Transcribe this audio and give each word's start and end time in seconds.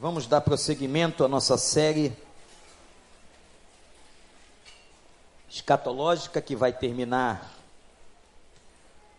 Vamos 0.00 0.28
dar 0.28 0.40
prosseguimento 0.42 1.24
à 1.24 1.28
nossa 1.28 1.58
série 1.58 2.16
escatológica 5.50 6.40
que 6.40 6.54
vai 6.54 6.72
terminar 6.72 7.52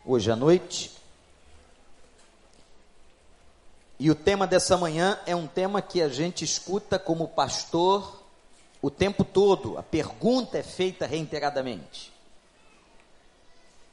hoje 0.06 0.32
à 0.32 0.38
noite. 0.38 0.94
E 4.00 4.10
o 4.10 4.16
tema 4.16 4.48
dessa 4.48 4.78
manhã 4.78 5.20
é 5.26 5.36
um 5.36 5.48
tema 5.48 5.82
que 5.82 6.02
a 6.02 6.08
gente 6.08 6.46
escuta 6.46 6.98
como 6.98 7.28
pastor 7.28 8.24
o 8.82 8.90
tempo 8.90 9.26
todo. 9.26 9.78
A 9.78 9.84
pergunta 9.84 10.58
é 10.58 10.64
feita 10.64 11.06
reiteradamente. 11.06 12.10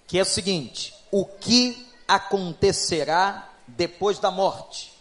Que 0.07 0.21
é 0.21 0.23
o 0.23 0.25
seguinte: 0.25 0.95
o 1.11 1.25
que 1.25 1.85
acontecerá 2.07 3.53
depois 3.67 4.21
da 4.21 4.31
morte? 4.31 4.96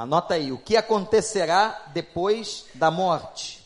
Anota 0.00 0.32
aí, 0.32 0.50
o 0.50 0.56
que 0.56 0.78
acontecerá 0.78 1.88
depois 1.92 2.64
da 2.72 2.90
morte? 2.90 3.62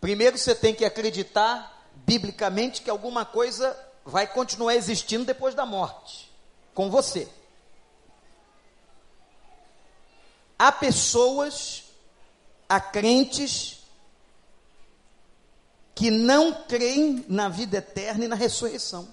Primeiro 0.00 0.36
você 0.36 0.56
tem 0.56 0.74
que 0.74 0.84
acreditar 0.84 1.86
biblicamente 1.94 2.82
que 2.82 2.90
alguma 2.90 3.24
coisa 3.24 3.78
vai 4.04 4.26
continuar 4.26 4.74
existindo 4.74 5.24
depois 5.24 5.54
da 5.54 5.64
morte, 5.64 6.32
com 6.74 6.90
você. 6.90 7.28
Há 10.58 10.72
pessoas, 10.72 11.84
há 12.68 12.80
crentes 12.80 13.84
que 15.94 16.10
não 16.10 16.64
creem 16.64 17.24
na 17.28 17.48
vida 17.48 17.76
eterna 17.76 18.24
e 18.24 18.28
na 18.28 18.34
ressurreição. 18.34 19.04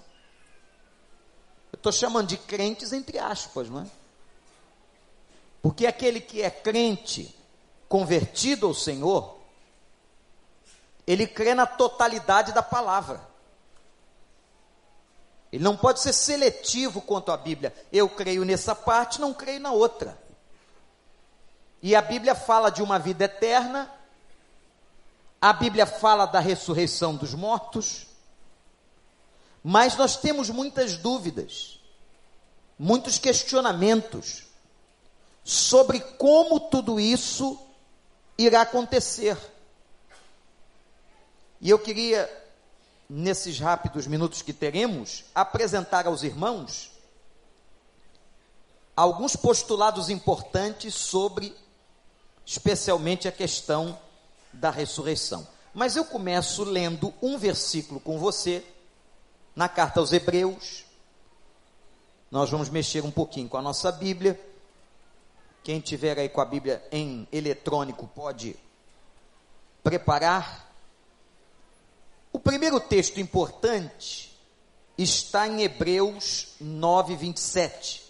Eu 1.72 1.76
estou 1.76 1.92
chamando 1.92 2.26
de 2.26 2.36
crentes 2.36 2.92
entre 2.92 3.16
aspas, 3.16 3.70
não 3.70 3.82
é? 3.82 3.99
Porque 5.62 5.86
aquele 5.86 6.20
que 6.20 6.42
é 6.42 6.50
crente, 6.50 7.34
convertido 7.88 8.66
ao 8.66 8.74
Senhor, 8.74 9.38
ele 11.06 11.26
crê 11.26 11.54
na 11.54 11.66
totalidade 11.66 12.52
da 12.52 12.62
palavra. 12.62 13.20
Ele 15.52 15.64
não 15.64 15.76
pode 15.76 16.00
ser 16.00 16.12
seletivo 16.12 17.00
quanto 17.02 17.32
à 17.32 17.36
Bíblia. 17.36 17.74
Eu 17.92 18.08
creio 18.08 18.44
nessa 18.44 18.74
parte, 18.74 19.20
não 19.20 19.34
creio 19.34 19.60
na 19.60 19.72
outra. 19.72 20.16
E 21.82 21.96
a 21.96 22.02
Bíblia 22.02 22.34
fala 22.34 22.70
de 22.70 22.82
uma 22.82 22.98
vida 22.98 23.24
eterna, 23.24 23.90
a 25.40 25.52
Bíblia 25.52 25.86
fala 25.86 26.26
da 26.26 26.38
ressurreição 26.38 27.16
dos 27.16 27.34
mortos, 27.34 28.06
mas 29.64 29.96
nós 29.96 30.16
temos 30.16 30.50
muitas 30.50 30.98
dúvidas, 30.98 31.80
muitos 32.78 33.18
questionamentos 33.18 34.49
sobre 35.50 35.98
como 35.98 36.60
tudo 36.60 37.00
isso 37.00 37.58
irá 38.38 38.60
acontecer. 38.60 39.36
E 41.60 41.68
eu 41.68 41.76
queria, 41.76 42.30
nesses 43.08 43.58
rápidos 43.58 44.06
minutos 44.06 44.42
que 44.42 44.52
teremos, 44.52 45.24
apresentar 45.34 46.06
aos 46.06 46.22
irmãos 46.22 46.92
alguns 48.94 49.34
postulados 49.34 50.08
importantes 50.08 50.94
sobre, 50.94 51.52
especialmente, 52.46 53.26
a 53.26 53.32
questão 53.32 53.98
da 54.52 54.70
ressurreição. 54.70 55.44
Mas 55.74 55.96
eu 55.96 56.04
começo 56.04 56.62
lendo 56.62 57.12
um 57.20 57.36
versículo 57.36 57.98
com 57.98 58.20
você, 58.20 58.64
na 59.56 59.68
carta 59.68 59.98
aos 59.98 60.12
Hebreus. 60.12 60.84
Nós 62.30 62.48
vamos 62.48 62.68
mexer 62.68 63.04
um 63.04 63.10
pouquinho 63.10 63.48
com 63.48 63.56
a 63.56 63.62
nossa 63.62 63.90
Bíblia 63.90 64.38
quem 65.62 65.80
tiver 65.80 66.18
aí 66.18 66.28
com 66.28 66.40
a 66.40 66.44
Bíblia 66.44 66.82
em 66.90 67.28
eletrônico 67.30 68.06
pode 68.08 68.56
preparar. 69.82 70.70
O 72.32 72.38
primeiro 72.38 72.80
texto 72.80 73.20
importante 73.20 74.30
está 74.96 75.46
em 75.46 75.62
Hebreus 75.62 76.54
9, 76.60 77.16
27. 77.16 78.04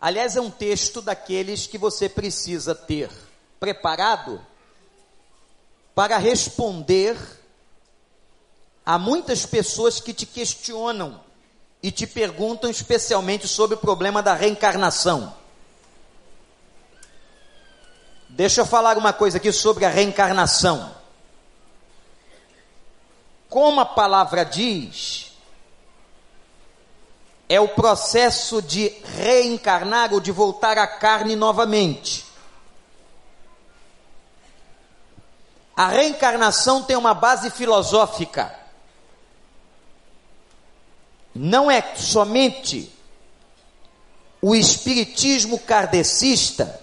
Aliás, 0.00 0.36
é 0.36 0.40
um 0.40 0.50
texto 0.50 1.00
daqueles 1.00 1.66
que 1.66 1.78
você 1.78 2.08
precisa 2.08 2.74
ter 2.74 3.10
preparado 3.60 4.44
para 5.94 6.18
responder 6.18 7.16
a 8.84 8.98
muitas 8.98 9.46
pessoas 9.46 10.00
que 10.00 10.12
te 10.12 10.26
questionam 10.26 11.20
e 11.82 11.90
te 11.90 12.06
perguntam 12.06 12.70
especialmente 12.70 13.48
sobre 13.48 13.74
o 13.74 13.78
problema 13.78 14.22
da 14.22 14.34
reencarnação. 14.34 15.34
Deixa 18.28 18.60
eu 18.60 18.66
falar 18.66 18.96
uma 18.96 19.12
coisa 19.12 19.38
aqui 19.38 19.52
sobre 19.52 19.84
a 19.84 19.88
reencarnação. 19.88 20.94
Como 23.48 23.80
a 23.80 23.84
palavra 23.84 24.44
diz, 24.44 25.32
é 27.48 27.60
o 27.60 27.68
processo 27.68 28.62
de 28.62 28.88
reencarnar 29.16 30.14
ou 30.14 30.20
de 30.20 30.30
voltar 30.30 30.78
à 30.78 30.86
carne 30.86 31.34
novamente. 31.34 32.24
A 35.76 35.88
reencarnação 35.88 36.82
tem 36.82 36.96
uma 36.96 37.12
base 37.12 37.50
filosófica 37.50 38.61
não 41.34 41.70
é 41.70 41.94
somente 41.96 42.92
o 44.40 44.54
espiritismo 44.54 45.58
kardecista 45.58 46.80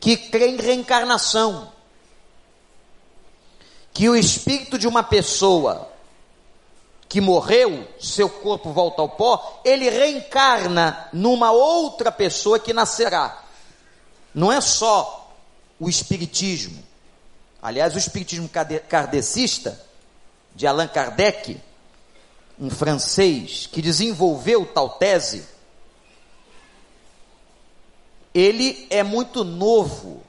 que 0.00 0.16
crê 0.16 0.48
em 0.48 0.56
reencarnação, 0.56 1.72
que 3.92 4.08
o 4.08 4.16
espírito 4.16 4.78
de 4.78 4.86
uma 4.86 5.02
pessoa 5.02 5.90
que 7.08 7.20
morreu, 7.20 7.88
seu 7.98 8.28
corpo 8.28 8.70
volta 8.70 9.00
ao 9.00 9.08
pó, 9.08 9.62
ele 9.64 9.88
reencarna 9.88 11.08
numa 11.12 11.50
outra 11.50 12.12
pessoa 12.12 12.58
que 12.58 12.74
nascerá. 12.74 13.44
Não 14.34 14.52
é 14.52 14.60
só 14.60 15.34
o 15.80 15.88
espiritismo. 15.88 16.84
Aliás, 17.62 17.94
o 17.94 17.98
espiritismo 17.98 18.48
kardecista 18.88 19.80
de 20.54 20.66
Allan 20.66 20.86
Kardec 20.86 21.60
um 22.60 22.70
francês 22.70 23.68
que 23.70 23.80
desenvolveu 23.80 24.66
tal 24.66 24.90
tese, 24.90 25.46
ele 28.34 28.86
é 28.90 29.02
muito 29.02 29.44
novo, 29.44 30.22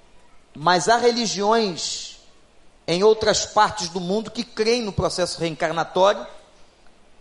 mas 0.56 0.88
há 0.88 0.98
religiões 0.98 2.20
em 2.88 3.04
outras 3.04 3.46
partes 3.46 3.90
do 3.90 4.00
mundo 4.00 4.32
que 4.32 4.44
creem 4.44 4.82
no 4.82 4.92
processo 4.92 5.40
reencarnatório, 5.40 6.26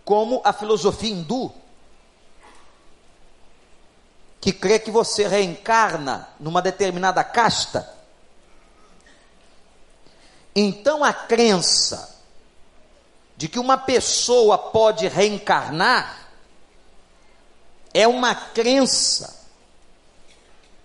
como 0.05 0.41
a 0.43 0.51
filosofia 0.51 1.11
hindu, 1.11 1.53
que 4.41 4.51
crê 4.51 4.79
que 4.79 4.89
você 4.89 5.27
reencarna 5.27 6.29
numa 6.39 6.61
determinada 6.61 7.23
casta. 7.23 7.87
Então 10.55 11.03
a 11.03 11.13
crença 11.13 12.18
de 13.39 13.47
que 13.47 13.57
uma 13.57 13.77
pessoa 13.77 14.57
pode 14.57 15.07
reencarnar 15.07 16.27
é 17.93 18.05
uma 18.05 18.35
crença 18.35 19.47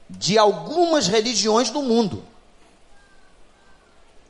de 0.08 0.38
algumas 0.38 1.08
religiões 1.08 1.70
do 1.70 1.82
mundo, 1.82 2.24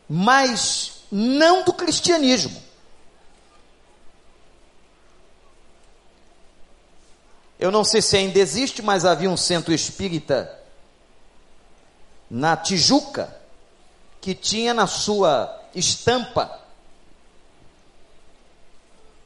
mas 0.08 1.02
não 1.12 1.64
do 1.64 1.72
cristianismo. 1.74 2.62
Eu 7.58 7.70
não 7.70 7.84
sei 7.84 8.00
se 8.00 8.16
ainda 8.16 8.38
existe, 8.38 8.81
mas 8.81 9.04
havia 9.04 9.28
um 9.28 9.37
centro 9.37 9.70
espírita 9.70 10.50
na 12.31 12.56
Tijuca 12.56 13.38
que 14.19 14.34
tinha 14.34 14.72
na 14.72 14.87
sua 14.87 15.62
estampa 15.75 16.63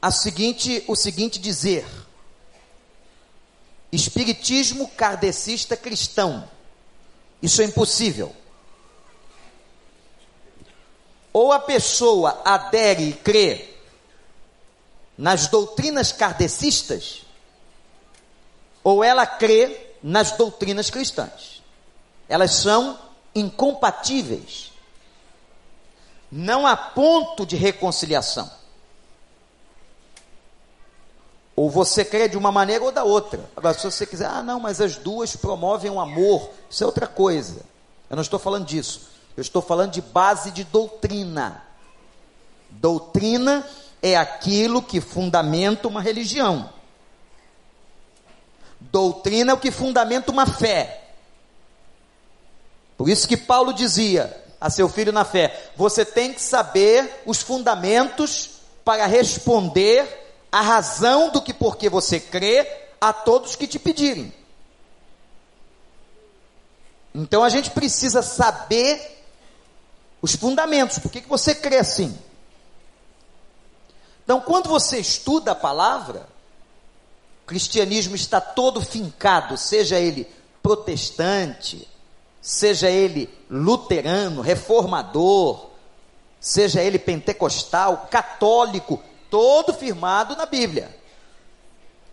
a 0.01 0.11
seguinte, 0.11 0.83
o 0.87 0.95
seguinte 0.95 1.39
dizer: 1.39 1.85
Espiritismo 3.91 4.87
kardecista 4.89 5.75
cristão. 5.75 6.49
Isso 7.41 7.61
é 7.61 7.65
impossível. 7.65 8.35
Ou 11.31 11.51
a 11.51 11.59
pessoa 11.59 12.41
adere 12.43 13.09
e 13.09 13.13
crê 13.13 13.69
nas 15.17 15.47
doutrinas 15.47 16.11
kardecistas, 16.11 17.25
ou 18.83 19.03
ela 19.03 19.25
crê 19.25 19.89
nas 20.01 20.31
doutrinas 20.31 20.89
cristãs. 20.89 21.61
Elas 22.27 22.51
são 22.51 22.97
incompatíveis. 23.35 24.71
Não 26.31 26.65
há 26.65 26.75
ponto 26.75 27.45
de 27.45 27.55
reconciliação. 27.55 28.58
Ou 31.59 31.69
você 31.69 32.05
crê 32.05 32.29
de 32.29 32.37
uma 32.37 32.53
maneira 32.53 32.85
ou 32.85 32.89
da 32.89 33.03
outra. 33.03 33.43
Agora, 33.53 33.77
se 33.77 33.83
você 33.83 34.05
quiser, 34.05 34.27
ah, 34.27 34.41
não, 34.41 34.61
mas 34.61 34.79
as 34.79 34.95
duas 34.95 35.35
promovem 35.35 35.91
o 35.91 35.99
amor, 35.99 36.51
isso 36.69 36.81
é 36.81 36.87
outra 36.87 37.05
coisa. 37.05 37.59
Eu 38.09 38.15
não 38.15 38.21
estou 38.21 38.39
falando 38.39 38.65
disso. 38.65 39.09
Eu 39.35 39.41
estou 39.41 39.61
falando 39.61 39.91
de 39.91 40.01
base 40.01 40.51
de 40.51 40.63
doutrina. 40.63 41.61
Doutrina 42.69 43.67
é 44.01 44.15
aquilo 44.15 44.81
que 44.81 45.01
fundamenta 45.01 45.89
uma 45.89 46.01
religião. 46.01 46.69
Doutrina 48.79 49.51
é 49.51 49.53
o 49.53 49.59
que 49.59 49.69
fundamenta 49.69 50.31
uma 50.31 50.45
fé. 50.45 51.09
Por 52.97 53.09
isso 53.09 53.27
que 53.27 53.35
Paulo 53.35 53.73
dizia 53.73 54.33
a 54.61 54.69
seu 54.69 54.87
filho 54.87 55.11
na 55.11 55.25
fé: 55.25 55.71
você 55.75 56.05
tem 56.05 56.33
que 56.33 56.41
saber 56.41 57.21
os 57.25 57.41
fundamentos 57.41 58.61
para 58.85 59.05
responder 59.07 60.28
a 60.51 60.61
razão 60.61 61.29
do 61.29 61.41
que 61.41 61.53
porque 61.53 61.89
você 61.89 62.19
crê 62.19 62.67
a 62.99 63.13
todos 63.13 63.55
que 63.55 63.67
te 63.67 63.79
pedirem. 63.79 64.33
Então 67.13 67.43
a 67.43 67.49
gente 67.49 67.71
precisa 67.71 68.21
saber 68.21 69.17
os 70.21 70.35
fundamentos, 70.35 70.99
por 70.99 71.11
que, 71.11 71.21
você 71.21 71.55
crê 71.55 71.77
assim? 71.77 72.17
Então, 74.23 74.41
quando 74.41 74.69
você 74.69 74.99
estuda 74.99 75.53
a 75.53 75.55
palavra, 75.55 76.27
o 77.43 77.47
cristianismo 77.47 78.15
está 78.15 78.39
todo 78.39 78.81
fincado, 78.81 79.57
seja 79.57 79.97
ele 79.97 80.27
protestante, 80.61 81.87
seja 82.41 82.89
ele 82.89 83.29
luterano, 83.49 84.41
reformador, 84.41 85.69
seja 86.39 86.81
ele 86.81 86.99
pentecostal, 86.99 88.07
católico, 88.11 89.01
todo 89.29 89.73
firmado 89.73 90.35
na 90.35 90.45
Bíblia. 90.45 90.97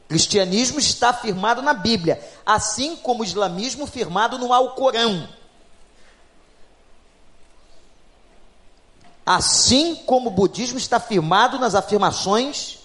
O 0.04 0.08
cristianismo 0.08 0.78
está 0.78 1.12
firmado 1.12 1.60
na 1.62 1.74
Bíblia, 1.74 2.22
assim 2.44 2.96
como 2.96 3.22
o 3.22 3.24
islamismo 3.24 3.86
firmado 3.86 4.38
no 4.38 4.52
Alcorão. 4.52 5.28
Assim 9.24 9.96
como 9.96 10.28
o 10.28 10.32
budismo 10.32 10.78
está 10.78 11.00
firmado 11.00 11.58
nas 11.58 11.74
afirmações 11.74 12.78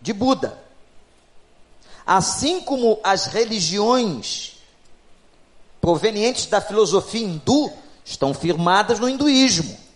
de 0.00 0.14
Buda. 0.14 0.58
Assim 2.06 2.62
como 2.62 2.98
as 3.04 3.26
religiões 3.26 4.56
provenientes 5.78 6.46
da 6.46 6.60
filosofia 6.60 7.26
hindu 7.26 7.70
estão 8.02 8.32
firmadas 8.32 8.98
no 8.98 9.08
hinduísmo. 9.08 9.87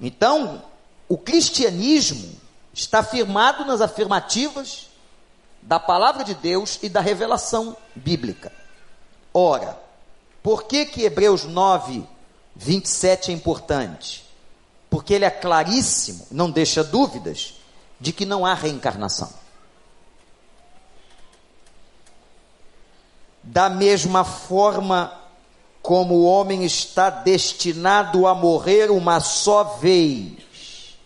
Então, 0.00 0.62
o 1.08 1.16
cristianismo 1.18 2.38
está 2.72 3.02
firmado 3.02 3.64
nas 3.64 3.80
afirmativas 3.80 4.88
da 5.62 5.80
palavra 5.80 6.22
de 6.22 6.34
Deus 6.34 6.78
e 6.82 6.88
da 6.88 7.00
revelação 7.00 7.76
bíblica. 7.94 8.52
Ora, 9.34 9.78
por 10.42 10.64
que 10.64 10.86
que 10.86 11.02
Hebreus 11.02 11.44
9, 11.44 12.04
27 12.54 13.30
é 13.30 13.34
importante? 13.34 14.24
Porque 14.88 15.12
ele 15.12 15.24
é 15.24 15.30
claríssimo, 15.30 16.26
não 16.30 16.50
deixa 16.50 16.82
dúvidas, 16.84 17.54
de 18.00 18.12
que 18.12 18.24
não 18.24 18.46
há 18.46 18.54
reencarnação. 18.54 19.32
Da 23.42 23.68
mesma 23.68 24.24
forma 24.24 25.12
como 25.88 26.16
o 26.16 26.24
homem 26.26 26.66
está 26.66 27.08
destinado 27.08 28.26
a 28.26 28.34
morrer 28.34 28.90
uma 28.90 29.20
só 29.20 29.64
vez, 29.64 30.98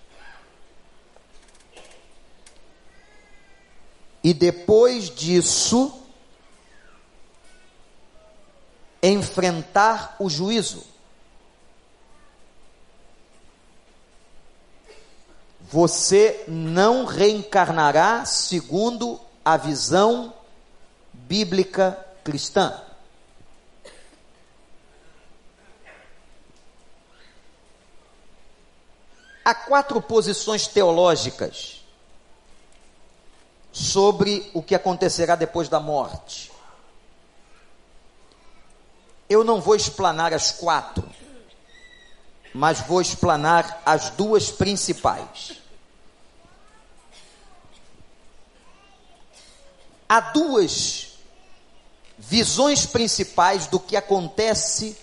e 4.25 4.34
depois 4.34 5.08
disso, 5.08 6.02
enfrentar 9.00 10.17
o 10.19 10.29
juízo. 10.29 10.82
Você 15.61 16.43
não 16.49 17.05
reencarnará 17.05 18.25
segundo 18.25 19.20
a 19.44 19.56
visão 19.56 20.34
bíblica 21.12 22.05
cristã. 22.25 22.82
Há 29.44 29.55
quatro 29.55 30.00
posições 30.00 30.67
teológicas 30.67 31.83
sobre 33.73 34.50
o 34.53 34.62
que 34.62 34.75
acontecerá 34.75 35.35
depois 35.35 35.69
da 35.69 35.81
morte. 35.81 36.53
Eu 39.29 39.43
não 39.43 39.61
vou 39.61 39.75
explanar 39.75 40.33
as 40.35 40.53
quatro, 40.53 41.09
mas 42.55 42.81
vou 42.81 43.00
explanar 43.00 43.83
as 43.85 44.11
duas 44.11 44.50
principais. 44.50 45.59
Há 50.06 50.21
duas 50.21 51.12
visões 52.19 52.85
principais 52.85 53.67
do 53.67 53.81
que 53.81 53.97
acontece 53.97 54.97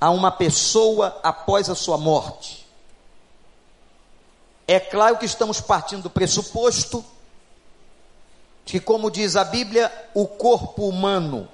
a 0.00 0.10
uma 0.10 0.30
pessoa 0.30 1.20
após 1.22 1.68
a 1.68 1.74
sua 1.74 1.98
morte. 1.98 2.66
É 4.66 4.80
claro 4.80 5.18
que 5.18 5.26
estamos 5.26 5.60
partindo 5.60 6.04
do 6.04 6.10
pressuposto 6.10 7.04
que, 8.64 8.78
como 8.78 9.10
diz 9.10 9.34
a 9.34 9.44
Bíblia, 9.44 9.92
o 10.14 10.26
corpo 10.28 10.88
humano 10.88 11.48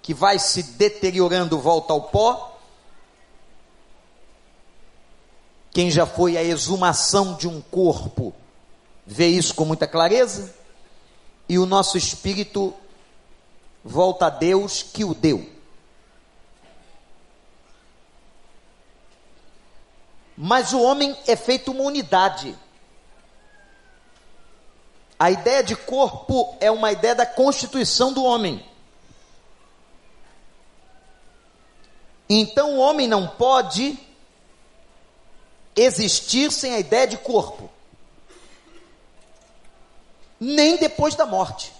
que 0.00 0.14
vai 0.14 0.38
se 0.38 0.62
deteriorando 0.62 1.58
volta 1.58 1.92
ao 1.92 2.02
pó. 2.02 2.56
Quem 5.72 5.90
já 5.90 6.06
foi 6.06 6.36
à 6.36 6.44
exumação 6.44 7.34
de 7.34 7.48
um 7.48 7.60
corpo 7.60 8.32
vê 9.04 9.26
isso 9.26 9.52
com 9.54 9.64
muita 9.64 9.88
clareza. 9.88 10.54
E 11.48 11.58
o 11.58 11.66
nosso 11.66 11.98
espírito 11.98 12.72
volta 13.84 14.26
a 14.26 14.30
Deus 14.30 14.84
que 14.84 15.04
o 15.04 15.12
deu. 15.12 15.55
Mas 20.36 20.72
o 20.72 20.80
homem 20.82 21.16
é 21.26 21.34
feito 21.34 21.70
uma 21.70 21.84
unidade. 21.84 22.56
A 25.18 25.30
ideia 25.30 25.62
de 25.62 25.74
corpo 25.74 26.56
é 26.60 26.70
uma 26.70 26.92
ideia 26.92 27.14
da 27.14 27.24
constituição 27.24 28.12
do 28.12 28.22
homem. 28.22 28.64
Então 32.28 32.74
o 32.74 32.78
homem 32.78 33.06
não 33.06 33.26
pode 33.26 33.98
existir 35.74 36.50
sem 36.50 36.74
a 36.74 36.80
ideia 36.80 37.06
de 37.06 37.16
corpo, 37.18 37.70
nem 40.40 40.76
depois 40.76 41.14
da 41.14 41.24
morte. 41.24 41.72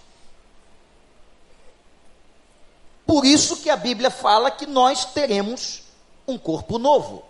Por 3.06 3.24
isso 3.24 3.58
que 3.58 3.70
a 3.70 3.76
Bíblia 3.76 4.10
fala 4.10 4.50
que 4.50 4.66
nós 4.66 5.04
teremos 5.06 5.82
um 6.26 6.38
corpo 6.38 6.78
novo. 6.78 7.24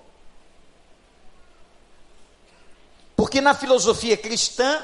Porque 3.26 3.40
na 3.40 3.54
filosofia 3.54 4.16
cristã, 4.16 4.80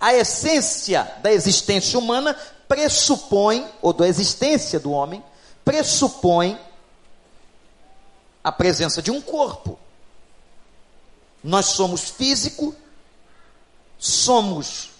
a 0.00 0.14
essência 0.14 1.12
da 1.24 1.32
existência 1.32 1.98
humana 1.98 2.32
pressupõe, 2.68 3.68
ou 3.82 3.92
da 3.92 4.06
existência 4.06 4.78
do 4.78 4.92
homem, 4.92 5.20
pressupõe 5.64 6.56
a 8.44 8.52
presença 8.52 9.02
de 9.02 9.10
um 9.10 9.20
corpo. 9.20 9.76
Nós 11.42 11.66
somos 11.66 12.10
físico, 12.10 12.76
somos 13.98 14.90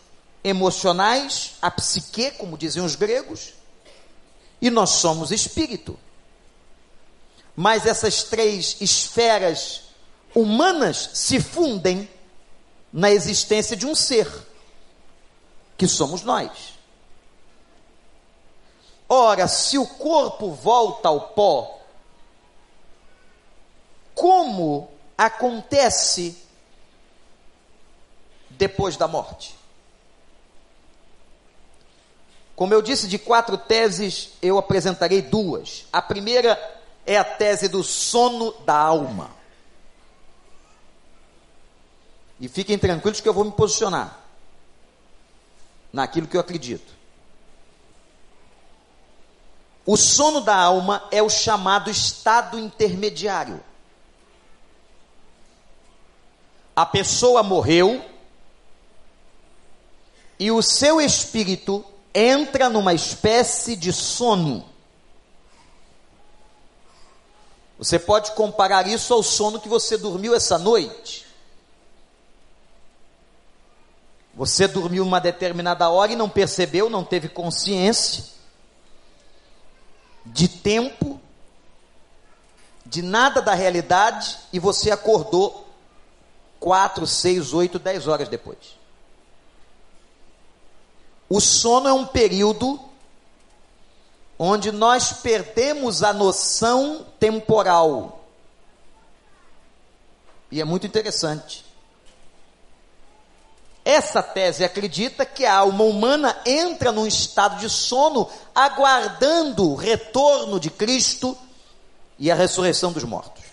emocionais, 0.43 1.53
a 1.63 1.71
psique, 1.71 2.33
como 2.33 2.59
diziam 2.59 2.85
os 2.85 2.97
gregos, 2.97 3.55
e 4.61 4.69
nós 4.69 4.91
somos 4.91 5.31
espírito. 5.31 5.97
Mas 7.55 7.87
essas 7.87 8.25
três 8.25 8.79
esferas 8.81 9.83
humanas 10.35 11.11
se 11.15 11.41
fundem 11.41 12.11
na 12.95 13.11
existência 13.11 13.77
de 13.77 13.85
um 13.85 13.93
ser, 13.93 14.31
que 15.77 15.89
somos 15.89 16.23
nós. 16.23 16.75
Ora, 19.09 19.49
se 19.49 19.77
o 19.77 19.85
corpo 19.85 20.53
volta 20.53 21.09
ao 21.09 21.21
pó, 21.31 21.81
como 24.15 24.89
acontece 25.19 26.39
depois 28.51 28.97
da 28.97 29.09
morte? 29.09 29.57
Como 32.55 32.73
eu 32.73 32.81
disse, 32.81 33.09
de 33.09 33.19
quatro 33.19 33.59
teses, 33.59 34.35
eu 34.41 34.57
apresentarei 34.57 35.21
duas. 35.21 35.87
A 35.93 36.01
primeira 36.01 36.57
é 37.05 37.17
a 37.17 37.25
tese 37.25 37.67
do 37.67 37.83
sono 37.83 38.53
da 38.65 38.77
alma. 38.77 39.33
E 42.41 42.49
fiquem 42.49 42.79
tranquilos 42.79 43.21
que 43.21 43.29
eu 43.29 43.35
vou 43.35 43.45
me 43.45 43.53
posicionar 43.53 44.21
naquilo 45.93 46.27
que 46.27 46.37
eu 46.37 46.41
acredito. 46.41 46.93
O 49.87 49.97
sono 49.97 50.41
da 50.41 50.57
alma 50.57 51.07
é 51.11 51.23
o 51.23 51.29
chamado 51.29 51.91
estado 51.91 52.59
intermediário. 52.59 53.63
A 56.75 56.85
pessoa 56.85 57.43
morreu 57.43 58.05
e 60.39 60.51
o 60.51 60.61
seu 60.63 61.01
espírito 61.01 61.85
entra 62.13 62.69
numa 62.69 62.95
espécie 62.95 63.77
de 63.77 63.93
sono. 63.93 64.69
Você 67.79 67.99
pode 67.99 68.33
comparar 68.33 68.87
isso 68.87 69.13
ao 69.13 69.23
sono 69.23 69.61
que 69.61 69.69
você 69.69 69.97
dormiu 69.99 70.35
essa 70.35 70.59
noite. 70.59 71.24
Você 74.37 74.67
dormiu 74.67 75.05
uma 75.05 75.21
determinada 75.21 75.89
hora 75.89 76.13
e 76.13 76.17
não 76.17 76.29
percebeu, 76.29 76.91
não 76.91 77.05
teve 77.05 77.29
consciência 77.29 78.35
de 80.27 80.49
tempo, 80.49 81.21
de 82.85 83.03
nada 83.03 83.41
da 83.41 83.55
realidade, 83.55 84.39
e 84.53 84.59
você 84.59 84.91
acordou 84.91 85.69
quatro, 86.59 87.07
seis, 87.07 87.53
oito, 87.53 87.79
dez 87.79 88.09
horas 88.09 88.29
depois. 88.29 88.77
O 91.29 91.41
sono 91.41 91.89
é 91.89 91.93
um 91.93 92.07
período 92.07 92.81
onde 94.39 94.73
nós 94.73 95.13
perdemos 95.13 96.03
a 96.03 96.13
noção 96.13 97.07
temporal. 97.19 98.25
E 100.51 100.61
é 100.61 100.65
muito 100.65 100.87
interessante. 100.87 101.64
Essa 103.85 104.23
tese 104.23 104.65
acredita 104.65 105.27
que 105.27 105.45
a 105.45 105.57
alma 105.57 105.85
humana 105.85 106.41
entra 106.47 106.91
num 106.91 107.07
estado 107.07 107.61
de 107.61 107.69
sono, 107.69 108.31
aguardando 108.55 109.71
o 109.71 109.75
retorno 109.75 110.59
de 110.59 110.71
Cristo 110.71 111.37
e 112.19 112.31
a 112.31 112.35
ressurreição 112.35 112.93
dos 112.93 113.05
mortos. 113.05 113.45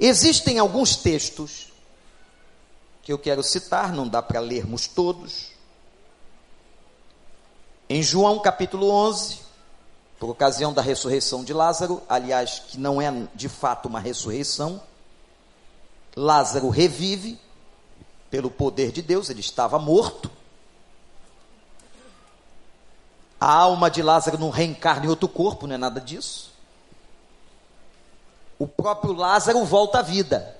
Existem 0.00 0.58
alguns 0.58 0.96
textos 0.96 1.72
que 3.02 3.12
eu 3.12 3.18
quero 3.18 3.42
citar, 3.42 3.92
não 3.92 4.08
dá 4.08 4.22
para 4.22 4.40
lermos 4.40 4.86
todos. 4.86 5.48
Em 7.90 8.02
João 8.02 8.38
capítulo 8.38 8.90
11, 8.90 9.40
por 10.18 10.30
ocasião 10.30 10.72
da 10.72 10.80
ressurreição 10.80 11.44
de 11.44 11.52
Lázaro, 11.52 12.02
aliás, 12.08 12.62
que 12.68 12.78
não 12.78 13.02
é 13.02 13.12
de 13.34 13.48
fato 13.48 13.86
uma 13.86 14.00
ressurreição, 14.00 14.80
Lázaro 16.16 16.68
revive 16.68 17.38
pelo 18.30 18.50
poder 18.50 18.92
de 18.92 19.02
Deus, 19.02 19.30
ele 19.30 19.40
estava 19.40 19.78
morto. 19.78 20.30
A 23.40 23.52
alma 23.52 23.90
de 23.90 24.02
Lázaro 24.02 24.38
não 24.38 24.50
reencarna 24.50 25.06
em 25.06 25.08
outro 25.08 25.28
corpo, 25.28 25.66
não 25.66 25.74
é 25.74 25.78
nada 25.78 26.00
disso. 26.00 26.52
O 28.58 28.66
próprio 28.66 29.12
Lázaro 29.12 29.64
volta 29.64 30.00
à 30.00 30.02
vida. 30.02 30.56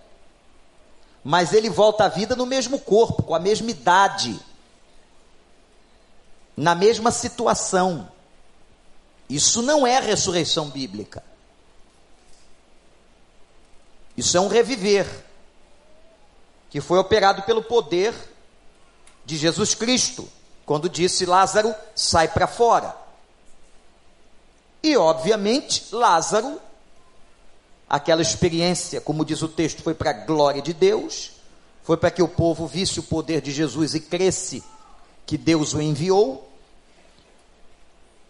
Mas 1.24 1.52
ele 1.52 1.68
volta 1.68 2.04
à 2.04 2.08
vida 2.08 2.36
no 2.36 2.46
mesmo 2.46 2.78
corpo, 2.78 3.22
com 3.22 3.34
a 3.34 3.40
mesma 3.40 3.70
idade, 3.70 4.38
na 6.56 6.74
mesma 6.74 7.10
situação. 7.10 8.08
Isso 9.28 9.60
não 9.60 9.86
é 9.86 9.98
ressurreição 10.00 10.70
bíblica. 10.70 11.22
Isso 14.16 14.36
é 14.36 14.40
um 14.40 14.48
reviver 14.48 15.27
que 16.70 16.80
foi 16.80 16.98
operado 16.98 17.42
pelo 17.42 17.62
poder 17.62 18.14
de 19.24 19.36
Jesus 19.36 19.74
Cristo, 19.74 20.28
quando 20.64 20.88
disse: 20.88 21.26
Lázaro, 21.26 21.74
sai 21.94 22.28
para 22.28 22.46
fora. 22.46 22.94
E, 24.82 24.96
obviamente, 24.96 25.86
Lázaro, 25.92 26.60
aquela 27.88 28.22
experiência, 28.22 29.00
como 29.00 29.24
diz 29.24 29.42
o 29.42 29.48
texto, 29.48 29.82
foi 29.82 29.94
para 29.94 30.10
a 30.10 30.12
glória 30.24 30.62
de 30.62 30.72
Deus, 30.72 31.32
foi 31.82 31.96
para 31.96 32.10
que 32.10 32.22
o 32.22 32.28
povo 32.28 32.66
visse 32.66 33.00
o 33.00 33.02
poder 33.02 33.40
de 33.40 33.50
Jesus 33.50 33.94
e 33.94 34.00
cresce 34.00 34.62
que 35.26 35.36
Deus 35.36 35.74
o 35.74 35.80
enviou. 35.80 36.48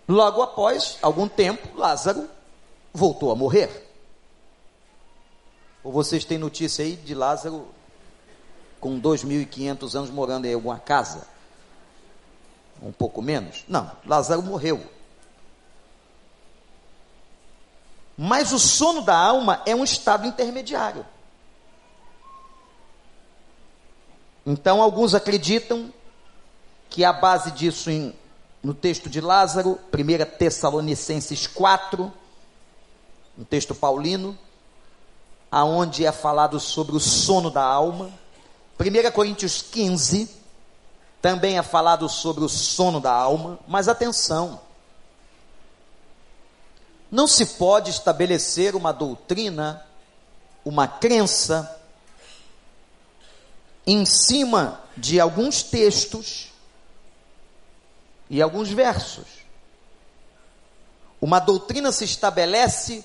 Logo 0.08 0.42
após 0.42 0.96
algum 1.02 1.28
tempo, 1.28 1.76
Lázaro 1.76 2.28
voltou 2.92 3.30
a 3.30 3.36
morrer. 3.36 3.86
Ou 5.84 5.92
vocês 5.92 6.24
têm 6.24 6.38
notícia 6.38 6.84
aí 6.84 6.96
de 6.96 7.14
Lázaro 7.14 7.68
com 8.80 9.00
2.500 9.00 9.94
anos 9.94 10.10
morando 10.10 10.46
em 10.46 10.54
alguma 10.54 10.78
casa? 10.78 11.26
Um 12.82 12.92
pouco 12.92 13.20
menos? 13.20 13.64
Não, 13.68 13.90
Lázaro 14.06 14.42
morreu. 14.42 14.80
Mas 18.16 18.52
o 18.52 18.58
sono 18.58 19.02
da 19.02 19.16
alma 19.16 19.62
é 19.64 19.74
um 19.74 19.84
estado 19.84 20.26
intermediário. 20.26 21.06
Então, 24.44 24.80
alguns 24.80 25.14
acreditam 25.14 25.92
que 26.88 27.04
a 27.04 27.12
base 27.12 27.50
disso 27.50 27.90
em, 27.90 28.14
no 28.62 28.74
texto 28.74 29.08
de 29.08 29.20
Lázaro, 29.20 29.78
1 29.92 30.36
Tessalonicenses 30.38 31.46
4, 31.46 32.12
um 33.38 33.44
texto 33.44 33.74
paulino, 33.74 34.36
aonde 35.50 36.04
é 36.04 36.10
falado 36.10 36.58
sobre 36.58 36.96
o 36.96 37.00
sono 37.00 37.50
da 37.50 37.62
alma. 37.62 38.10
1 38.78 39.10
Coríntios 39.10 39.60
15 39.60 40.38
também 41.20 41.58
é 41.58 41.62
falado 41.62 42.08
sobre 42.08 42.44
o 42.44 42.48
sono 42.48 43.00
da 43.00 43.12
alma, 43.12 43.58
mas 43.66 43.88
atenção, 43.88 44.60
não 47.10 47.26
se 47.26 47.44
pode 47.44 47.90
estabelecer 47.90 48.76
uma 48.76 48.92
doutrina, 48.92 49.84
uma 50.64 50.86
crença, 50.86 51.76
em 53.84 54.04
cima 54.04 54.80
de 54.96 55.18
alguns 55.18 55.62
textos 55.62 56.52
e 58.30 58.40
alguns 58.40 58.68
versos. 58.68 59.26
Uma 61.20 61.40
doutrina 61.40 61.90
se 61.90 62.04
estabelece 62.04 63.04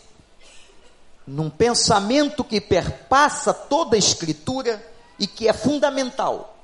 num 1.25 1.49
pensamento 1.49 2.43
que 2.43 2.61
perpassa 2.61 3.53
toda 3.53 3.95
a 3.95 3.99
Escritura 3.99 4.92
e 5.20 5.27
que 5.27 5.48
é 5.48 5.53
fundamental. 5.53 6.58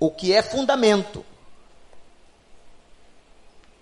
O 0.00 0.10
que 0.10 0.32
é 0.32 0.42
fundamento. 0.42 1.24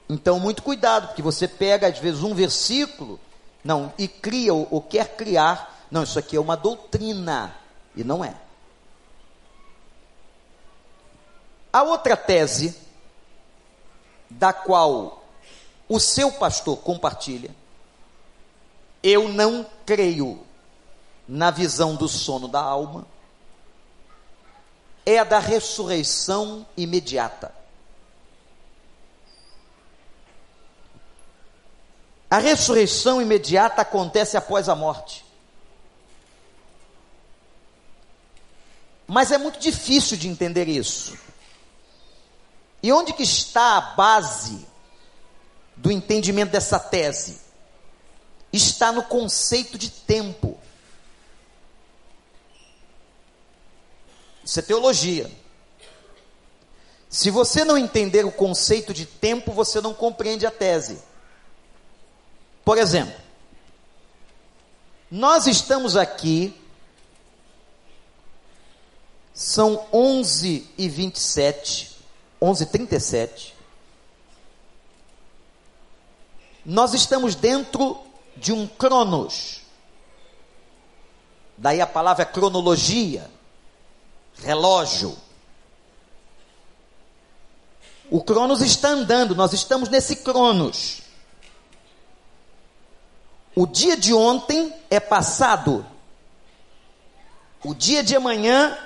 Então, 0.08 0.38
muito 0.38 0.62
cuidado, 0.62 1.08
porque 1.08 1.22
você 1.22 1.48
pega 1.48 1.88
às 1.88 1.98
vezes 1.98 2.22
um 2.22 2.34
versículo, 2.34 3.18
não, 3.64 3.92
e 3.98 4.06
cria 4.06 4.54
ou, 4.54 4.68
ou 4.70 4.80
quer 4.80 5.16
criar, 5.16 5.86
não, 5.90 6.04
isso 6.04 6.18
aqui 6.18 6.36
é 6.36 6.40
uma 6.40 6.56
doutrina, 6.56 7.54
e 7.94 8.04
não 8.04 8.24
é. 8.24 8.34
A 11.72 11.82
outra 11.82 12.16
tese, 12.16 12.76
da 14.30 14.52
qual 14.52 15.24
o 15.88 16.00
seu 16.00 16.32
pastor 16.32 16.78
compartilha, 16.78 17.54
eu 19.02 19.28
não 19.28 19.66
creio 19.84 20.40
na 21.28 21.50
visão 21.50 21.94
do 21.94 22.08
sono 22.08 22.48
da 22.48 22.60
alma, 22.60 23.06
é 25.06 25.20
a 25.20 25.24
da 25.24 25.38
ressurreição 25.38 26.66
imediata. 26.76 27.54
A 32.28 32.38
ressurreição 32.38 33.22
imediata 33.22 33.82
acontece 33.82 34.36
após 34.36 34.68
a 34.68 34.74
morte. 34.74 35.24
Mas 39.06 39.30
é 39.30 39.38
muito 39.38 39.60
difícil 39.60 40.16
de 40.16 40.26
entender 40.26 40.66
isso. 40.66 41.16
E 42.82 42.92
onde 42.92 43.12
que 43.12 43.22
está 43.22 43.76
a 43.76 43.80
base 43.80 44.66
do 45.76 45.92
entendimento 45.92 46.50
dessa 46.50 46.80
tese? 46.80 47.40
Está 48.52 48.90
no 48.90 49.04
conceito 49.04 49.78
de 49.78 49.88
tempo. 49.88 50.58
Isso 54.46 54.60
é 54.60 54.62
teologia. 54.62 55.28
Se 57.10 57.30
você 57.32 57.64
não 57.64 57.76
entender 57.76 58.24
o 58.24 58.30
conceito 58.30 58.94
de 58.94 59.04
tempo, 59.04 59.50
você 59.50 59.80
não 59.80 59.92
compreende 59.92 60.46
a 60.46 60.52
tese. 60.52 61.02
Por 62.64 62.78
exemplo, 62.78 63.20
nós 65.10 65.48
estamos 65.48 65.96
aqui, 65.96 66.54
são 69.34 69.84
11 69.92 70.70
e 70.78 70.88
27, 70.88 71.96
11 72.40 72.62
e 72.62 72.66
37. 72.66 73.54
Nós 76.64 76.94
estamos 76.94 77.34
dentro 77.34 78.00
de 78.36 78.52
um 78.52 78.68
cronos. 78.68 79.62
Daí 81.58 81.80
a 81.80 81.86
palavra 81.86 82.24
cronologia, 82.24 83.34
relógio. 84.38 85.16
O 88.10 88.22
Cronos 88.22 88.60
está 88.60 88.90
andando, 88.90 89.34
nós 89.34 89.52
estamos 89.52 89.88
nesse 89.88 90.16
Cronos. 90.16 91.02
O 93.54 93.66
dia 93.66 93.96
de 93.96 94.12
ontem 94.12 94.72
é 94.90 95.00
passado. 95.00 95.84
O 97.64 97.74
dia 97.74 98.02
de 98.02 98.14
amanhã 98.14 98.78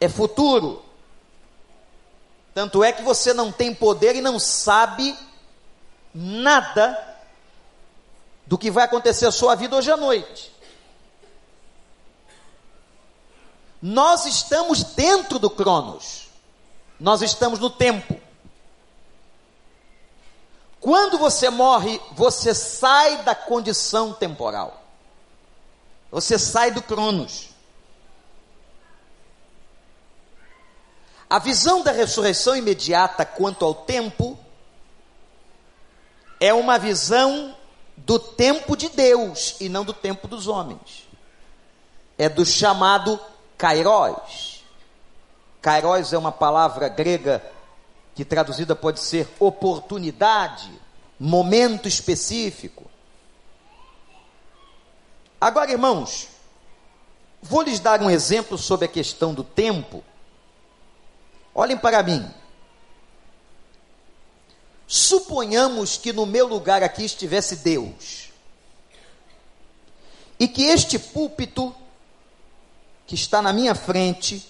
é 0.00 0.08
futuro. 0.08 0.82
Tanto 2.54 2.84
é 2.84 2.92
que 2.92 3.02
você 3.02 3.34
não 3.34 3.50
tem 3.50 3.74
poder 3.74 4.14
e 4.14 4.20
não 4.20 4.38
sabe 4.38 5.18
nada 6.14 6.96
do 8.46 8.56
que 8.56 8.70
vai 8.70 8.84
acontecer 8.84 9.26
a 9.26 9.32
sua 9.32 9.56
vida 9.56 9.74
hoje 9.76 9.90
à 9.90 9.96
noite. 9.96 10.53
Nós 13.86 14.24
estamos 14.24 14.82
dentro 14.82 15.38
do 15.38 15.50
Cronos. 15.50 16.28
Nós 16.98 17.20
estamos 17.20 17.58
no 17.58 17.68
tempo. 17.68 18.18
Quando 20.80 21.18
você 21.18 21.50
morre, 21.50 22.00
você 22.12 22.54
sai 22.54 23.22
da 23.24 23.34
condição 23.34 24.14
temporal. 24.14 24.82
Você 26.10 26.38
sai 26.38 26.70
do 26.70 26.80
Cronos. 26.80 27.50
A 31.28 31.38
visão 31.38 31.82
da 31.82 31.92
ressurreição 31.92 32.56
imediata 32.56 33.26
quanto 33.26 33.66
ao 33.66 33.74
tempo 33.74 34.38
é 36.40 36.54
uma 36.54 36.78
visão 36.78 37.54
do 37.98 38.18
tempo 38.18 38.78
de 38.78 38.88
Deus 38.88 39.56
e 39.60 39.68
não 39.68 39.84
do 39.84 39.92
tempo 39.92 40.26
dos 40.26 40.48
homens. 40.48 41.06
É 42.16 42.30
do 42.30 42.46
chamado 42.46 43.20
kairos. 43.64 44.62
Kairos 45.62 46.12
é 46.12 46.18
uma 46.18 46.30
palavra 46.30 46.86
grega 46.86 47.42
que 48.14 48.22
traduzida 48.22 48.76
pode 48.76 49.00
ser 49.00 49.26
oportunidade, 49.40 50.70
momento 51.18 51.88
específico. 51.88 52.84
Agora, 55.40 55.72
irmãos, 55.72 56.28
vou 57.40 57.62
lhes 57.62 57.80
dar 57.80 58.02
um 58.02 58.10
exemplo 58.10 58.58
sobre 58.58 58.84
a 58.84 58.88
questão 58.88 59.32
do 59.32 59.42
tempo. 59.42 60.04
Olhem 61.54 61.78
para 61.78 62.02
mim. 62.02 62.30
Suponhamos 64.86 65.96
que 65.96 66.12
no 66.12 66.26
meu 66.26 66.46
lugar 66.46 66.82
aqui 66.82 67.04
estivesse 67.04 67.56
Deus. 67.56 68.28
E 70.38 70.46
que 70.46 70.64
este 70.64 70.98
púlpito 70.98 71.74
que 73.06 73.14
está 73.14 73.42
na 73.42 73.52
minha 73.52 73.74
frente 73.74 74.46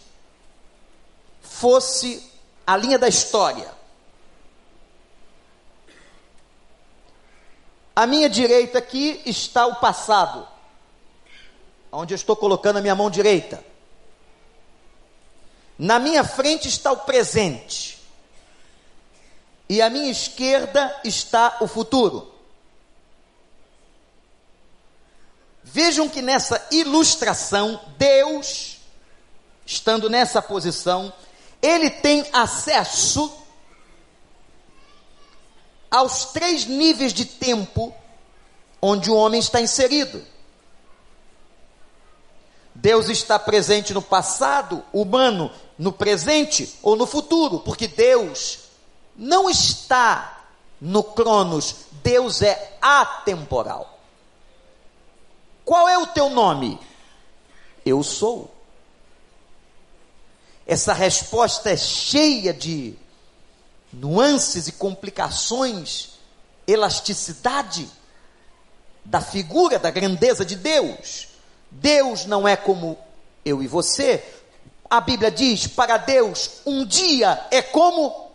fosse 1.43 2.31
a 2.67 2.77
linha 2.77 2.99
da 2.99 3.09
história. 3.09 3.73
À 7.95 8.07
minha 8.07 8.29
direita 8.29 8.79
aqui 8.79 9.23
está 9.25 9.67
o 9.67 9.77
passado, 9.77 10.47
onde 11.93 12.13
eu 12.13 12.17
estou 12.17 12.35
colocando 12.35 12.79
a 12.79 12.83
minha 12.83 12.95
mão 12.95 13.09
direita. 13.09 13.65
Na 15.79 15.99
minha 15.99 16.25
frente 16.25 16.69
está 16.69 16.91
o 16.93 16.99
presente. 16.99 18.01
E 19.69 19.81
à 19.81 19.89
minha 19.89 20.11
esquerda 20.11 21.01
está 21.05 21.59
o 21.61 21.69
futuro. 21.69 22.34
Vejam 25.75 26.09
que 26.09 26.23
nessa 26.23 26.65
ilustração, 26.71 27.81
Deus, 27.99 28.77
estando 29.67 30.09
nessa 30.09 30.41
posição, 30.41 31.13
ele 31.61 31.91
tem 31.91 32.25
acesso 32.33 33.37
aos 35.91 36.27
três 36.27 36.65
níveis 36.65 37.13
de 37.13 37.25
tempo 37.25 37.93
onde 38.81 39.11
o 39.11 39.17
homem 39.17 39.41
está 39.41 39.61
inserido. 39.61 40.25
Deus 42.73 43.09
está 43.09 43.37
presente 43.37 43.93
no 43.93 44.01
passado 44.01 44.85
humano, 44.93 45.51
no 45.77 45.91
presente 45.91 46.79
ou 46.85 46.95
no 46.95 47.05
futuro, 47.05 47.59
porque 47.59 47.89
Deus 47.89 48.61
não 49.17 49.51
está 49.51 50.45
no 50.81 51.03
Cronos, 51.03 51.75
Deus 52.01 52.43
é 52.43 52.79
atemporal. 52.81 53.94
Qual 55.65 55.89
é 55.89 55.97
o 55.99 56.07
teu 56.07 56.29
nome? 56.31 56.79
Eu 57.85 58.03
sou. 58.03 58.55
Essa 60.67 60.93
resposta 60.93 61.71
é 61.71 61.77
cheia 61.77 62.53
de 62.53 62.95
nuances 63.93 64.67
e 64.67 64.73
complicações, 64.73 66.13
elasticidade 66.67 67.89
da 69.05 69.21
figura, 69.21 69.79
da 69.79 69.91
grandeza 69.91 70.45
de 70.45 70.57
Deus. 70.57 71.29
Deus 71.71 72.25
não 72.25 72.49
é 72.49 72.57
como 72.57 72.99
eu 73.45 73.63
e 73.63 73.67
você. 73.67 74.25
A 74.89 75.01
Bíblia 75.01 75.31
diz: 75.31 75.67
para 75.67 75.97
Deus, 75.97 76.61
um 76.65 76.85
dia 76.85 77.47
é 77.51 77.61
como 77.61 78.31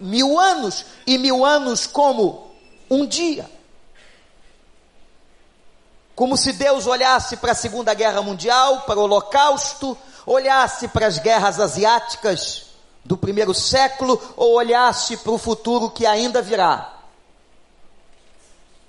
mil 0.00 0.38
anos, 0.38 0.84
e 1.06 1.18
mil 1.18 1.44
anos 1.44 1.86
como 1.86 2.50
um 2.90 3.06
dia. 3.06 3.48
Como 6.14 6.36
se 6.36 6.52
Deus 6.52 6.86
olhasse 6.86 7.36
para 7.36 7.52
a 7.52 7.54
Segunda 7.54 7.94
Guerra 7.94 8.20
Mundial, 8.22 8.82
para 8.82 8.98
o 8.98 9.04
Holocausto, 9.04 9.96
olhasse 10.26 10.88
para 10.88 11.06
as 11.06 11.18
guerras 11.18 11.58
asiáticas 11.58 12.66
do 13.04 13.16
primeiro 13.16 13.52
século, 13.52 14.20
ou 14.36 14.54
olhasse 14.54 15.16
para 15.16 15.32
o 15.32 15.38
futuro 15.38 15.90
que 15.90 16.06
ainda 16.06 16.40
virá. 16.40 17.00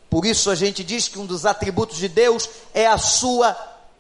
Por 0.10 0.26
isso 0.26 0.52
a 0.52 0.56
gente 0.56 0.84
diz 0.84 1.08
que 1.08 1.18
um 1.18 1.26
dos 1.26 1.46
atributos 1.46 1.98
de 1.98 2.08
Deus 2.08 2.48
é 2.74 2.86
a 2.86 3.00
sua 3.00 3.58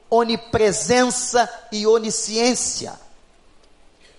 onipresença 0.09 1.49
e 1.71 1.87
onisciência. 1.87 2.93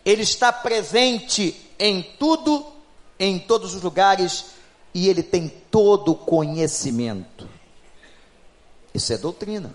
Ele 0.04 0.22
está 0.22 0.52
presente 0.52 1.70
em 1.78 2.02
tudo, 2.18 2.66
em 3.18 3.38
todos 3.38 3.74
os 3.74 3.82
lugares, 3.82 4.46
e 4.92 5.08
ele 5.08 5.22
tem 5.22 5.48
todo 5.70 6.12
o 6.12 6.16
conhecimento. 6.16 7.48
Isso 8.94 9.12
é 9.12 9.18
doutrina. 9.18 9.74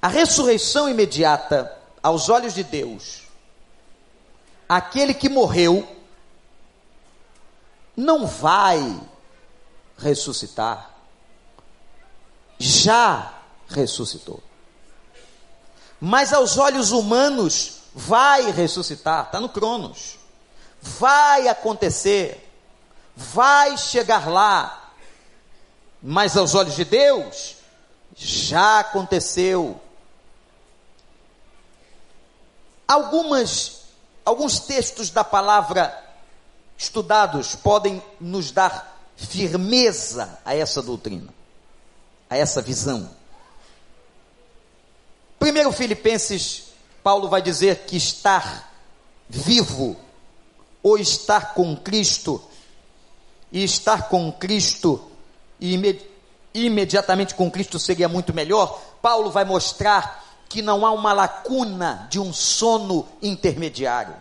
A 0.00 0.08
ressurreição 0.08 0.88
imediata, 0.88 1.76
aos 2.02 2.28
olhos 2.28 2.54
de 2.54 2.62
Deus, 2.62 3.22
aquele 4.68 5.14
que 5.14 5.28
morreu, 5.28 5.96
não 7.96 8.26
vai 8.26 9.00
ressuscitar, 9.96 10.94
já 12.58 13.34
ressuscitou. 13.68 14.40
Mas 16.00 16.32
aos 16.32 16.56
olhos 16.58 16.92
humanos, 16.92 17.78
vai 17.92 18.52
ressuscitar, 18.52 19.26
está 19.26 19.40
no 19.40 19.48
Cronos, 19.48 20.16
vai 20.80 21.48
acontecer, 21.48 22.48
vai 23.16 23.76
chegar 23.76 24.28
lá, 24.28 24.87
mas 26.02 26.36
aos 26.36 26.54
olhos 26.54 26.76
de 26.76 26.84
Deus, 26.84 27.56
já 28.16 28.80
aconteceu. 28.80 29.80
Algumas, 32.86 33.82
alguns 34.24 34.60
textos 34.60 35.10
da 35.10 35.24
palavra 35.24 36.06
estudados 36.76 37.56
podem 37.56 38.02
nos 38.20 38.52
dar 38.52 38.96
firmeza 39.16 40.38
a 40.44 40.54
essa 40.54 40.80
doutrina, 40.80 41.32
a 42.30 42.36
essa 42.36 42.62
visão. 42.62 43.10
Primeiro 45.38 45.72
Filipenses, 45.72 46.64
Paulo 47.02 47.28
vai 47.28 47.42
dizer 47.42 47.84
que 47.86 47.96
estar 47.96 48.72
vivo 49.28 49.96
ou 50.82 50.98
estar 50.98 51.54
com 51.54 51.76
Cristo 51.76 52.42
e 53.50 53.64
estar 53.64 54.08
com 54.08 54.32
Cristo 54.32 55.07
e 55.60 55.98
imediatamente 56.54 57.34
com 57.34 57.50
Cristo 57.50 57.78
seria 57.78 58.08
muito 58.08 58.34
melhor, 58.34 58.80
Paulo 59.02 59.30
vai 59.30 59.44
mostrar 59.44 60.24
que 60.48 60.62
não 60.62 60.84
há 60.86 60.92
uma 60.92 61.12
lacuna 61.12 62.06
de 62.10 62.18
um 62.18 62.32
sono 62.32 63.06
intermediário. 63.20 64.14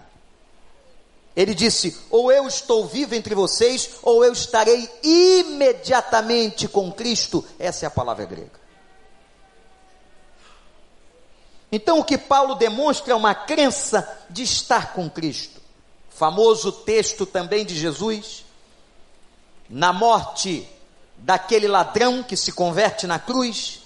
Ele 1.36 1.54
disse: 1.54 1.96
ou 2.10 2.32
eu 2.32 2.48
estou 2.48 2.86
vivo 2.88 3.14
entre 3.14 3.36
vocês, 3.36 3.92
ou 4.02 4.26
eu 4.26 4.34
estarei 4.34 4.90
imediatamente 5.04 6.68
com 6.68 6.92
Cristo. 6.92 7.46
Essa 7.60 7.86
é 7.86 7.88
a 7.88 7.92
palavra 7.92 8.26
grega. 8.26 8.68
Então, 11.72 12.00
o 12.00 12.04
que 12.04 12.18
Paulo 12.18 12.56
demonstra 12.56 13.14
é 13.14 13.16
uma 13.16 13.36
crença 13.36 14.18
de 14.30 14.44
estar 14.44 14.94
com 14.94 15.10
Cristo. 15.10 15.62
Famoso 16.10 16.72
texto 16.72 17.26
também 17.26 17.66
de 17.66 17.76
Jesus. 17.76 18.44
Na 19.70 19.92
morte 19.92 20.68
daquele 21.28 21.68
ladrão 21.68 22.24
que 22.24 22.38
se 22.38 22.54
converte 22.54 23.06
na 23.06 23.20
cruz, 23.20 23.82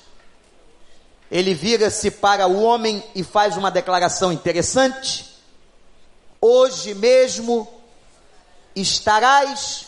ele 1.31 1.55
vira-se 1.55 2.11
para 2.11 2.45
o 2.45 2.61
homem 2.61 3.03
e 3.15 3.23
faz 3.23 3.57
uma 3.57 3.71
declaração 3.71 4.31
interessante. 4.31 5.25
Hoje 6.39 6.93
mesmo 6.93 7.67
estarás 8.75 9.87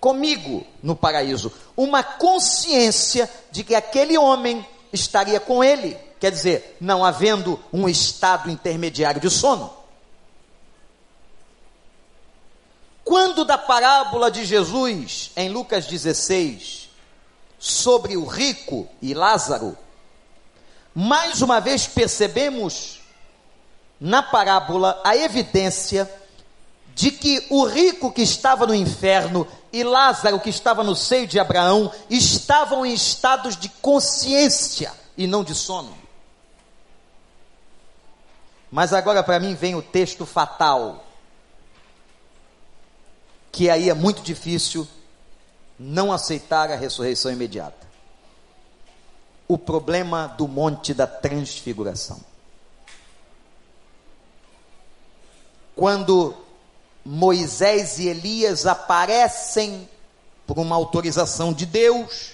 comigo 0.00 0.66
no 0.82 0.96
paraíso. 0.96 1.52
Uma 1.76 2.02
consciência 2.02 3.28
de 3.50 3.62
que 3.62 3.74
aquele 3.74 4.16
homem 4.16 4.66
estaria 4.94 5.38
com 5.38 5.62
ele. 5.62 5.98
Quer 6.18 6.32
dizer, 6.32 6.78
não 6.80 7.04
havendo 7.04 7.60
um 7.70 7.86
estado 7.86 8.50
intermediário 8.50 9.20
de 9.20 9.28
sono. 9.28 9.70
Quando 13.04 13.44
da 13.44 13.58
parábola 13.58 14.30
de 14.30 14.44
Jesus, 14.44 15.30
em 15.36 15.48
Lucas 15.48 15.86
16, 15.86 16.88
sobre 17.58 18.16
o 18.16 18.24
rico 18.24 18.88
e 19.00 19.14
Lázaro, 19.14 19.76
mais 20.94 21.42
uma 21.42 21.60
vez 21.60 21.86
percebemos 21.86 23.00
na 24.00 24.22
parábola 24.22 25.00
a 25.04 25.16
evidência 25.16 26.10
de 26.94 27.10
que 27.10 27.46
o 27.50 27.64
rico 27.64 28.12
que 28.12 28.22
estava 28.22 28.66
no 28.66 28.74
inferno 28.74 29.46
e 29.72 29.82
Lázaro 29.82 30.38
que 30.38 30.50
estava 30.50 30.84
no 30.84 30.94
seio 30.94 31.26
de 31.26 31.40
Abraão 31.40 31.90
estavam 32.10 32.84
em 32.84 32.92
estados 32.92 33.56
de 33.56 33.68
consciência 33.68 34.92
e 35.16 35.26
não 35.26 35.42
de 35.42 35.54
sono. 35.54 35.96
Mas 38.70 38.92
agora 38.92 39.22
para 39.22 39.40
mim 39.40 39.54
vem 39.54 39.74
o 39.74 39.82
texto 39.82 40.26
fatal, 40.26 41.04
que 43.52 43.70
aí 43.70 43.88
é 43.88 43.94
muito 43.94 44.22
difícil 44.22 44.88
não 45.78 46.10
aceitar 46.10 46.70
a 46.70 46.76
ressurreição 46.76 47.30
imediata 47.30 47.82
o 49.52 49.58
problema 49.58 50.28
do 50.38 50.48
Monte 50.48 50.94
da 50.94 51.06
Transfiguração. 51.06 52.18
Quando 55.76 56.34
Moisés 57.04 57.98
e 57.98 58.08
Elias 58.08 58.66
aparecem 58.66 59.86
por 60.46 60.58
uma 60.58 60.74
autorização 60.74 61.52
de 61.52 61.66
Deus, 61.66 62.32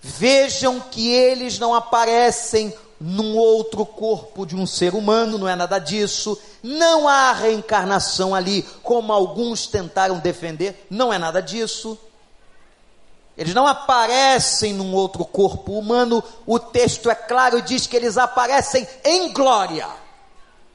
vejam 0.00 0.80
que 0.80 1.08
eles 1.08 1.58
não 1.58 1.74
aparecem 1.74 2.72
num 3.00 3.36
outro 3.36 3.86
corpo 3.86 4.44
de 4.44 4.56
um 4.56 4.66
ser 4.66 4.94
humano, 4.94 5.38
não 5.38 5.48
é 5.48 5.54
nada 5.54 5.78
disso, 5.78 6.38
não 6.62 7.06
há 7.06 7.32
reencarnação 7.32 8.34
ali, 8.34 8.62
como 8.82 9.12
alguns 9.12 9.66
tentaram 9.66 10.18
defender, 10.18 10.86
não 10.90 11.12
é 11.12 11.18
nada 11.18 11.40
disso. 11.40 11.96
Eles 13.36 13.54
não 13.54 13.68
aparecem 13.68 14.72
num 14.72 14.92
outro 14.92 15.24
corpo 15.24 15.78
humano, 15.78 16.22
o 16.44 16.58
texto 16.58 17.08
é 17.08 17.14
claro 17.14 17.58
e 17.58 17.62
diz 17.62 17.86
que 17.86 17.96
eles 17.96 18.18
aparecem 18.18 18.86
em 19.04 19.32
glória. 19.32 19.88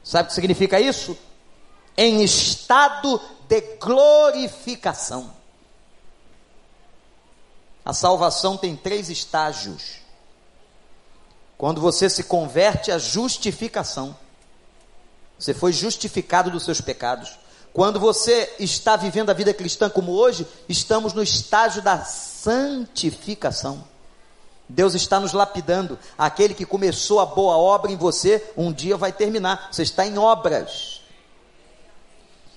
Sabe 0.02 0.24
o 0.24 0.28
que 0.28 0.34
significa 0.34 0.80
isso? 0.80 1.16
Em 1.94 2.22
estado 2.22 3.20
de 3.46 3.60
glorificação. 3.78 5.30
A 7.84 7.92
salvação 7.92 8.56
tem 8.56 8.74
três 8.74 9.10
estágios. 9.10 10.03
Quando 11.64 11.80
você 11.80 12.10
se 12.10 12.24
converte, 12.24 12.92
a 12.92 12.98
justificação. 12.98 14.14
Você 15.38 15.54
foi 15.54 15.72
justificado 15.72 16.50
dos 16.50 16.62
seus 16.62 16.78
pecados. 16.82 17.38
Quando 17.72 17.98
você 17.98 18.54
está 18.58 18.96
vivendo 18.96 19.30
a 19.30 19.32
vida 19.32 19.54
cristã 19.54 19.88
como 19.88 20.12
hoje, 20.12 20.46
estamos 20.68 21.14
no 21.14 21.22
estágio 21.22 21.80
da 21.80 22.04
santificação. 22.04 23.82
Deus 24.68 24.92
está 24.92 25.18
nos 25.18 25.32
lapidando. 25.32 25.98
Aquele 26.18 26.52
que 26.52 26.66
começou 26.66 27.18
a 27.18 27.24
boa 27.24 27.56
obra 27.56 27.90
em 27.90 27.96
você, 27.96 28.46
um 28.58 28.70
dia 28.70 28.98
vai 28.98 29.10
terminar. 29.10 29.70
Você 29.72 29.84
está 29.84 30.04
em 30.04 30.18
obras. 30.18 31.00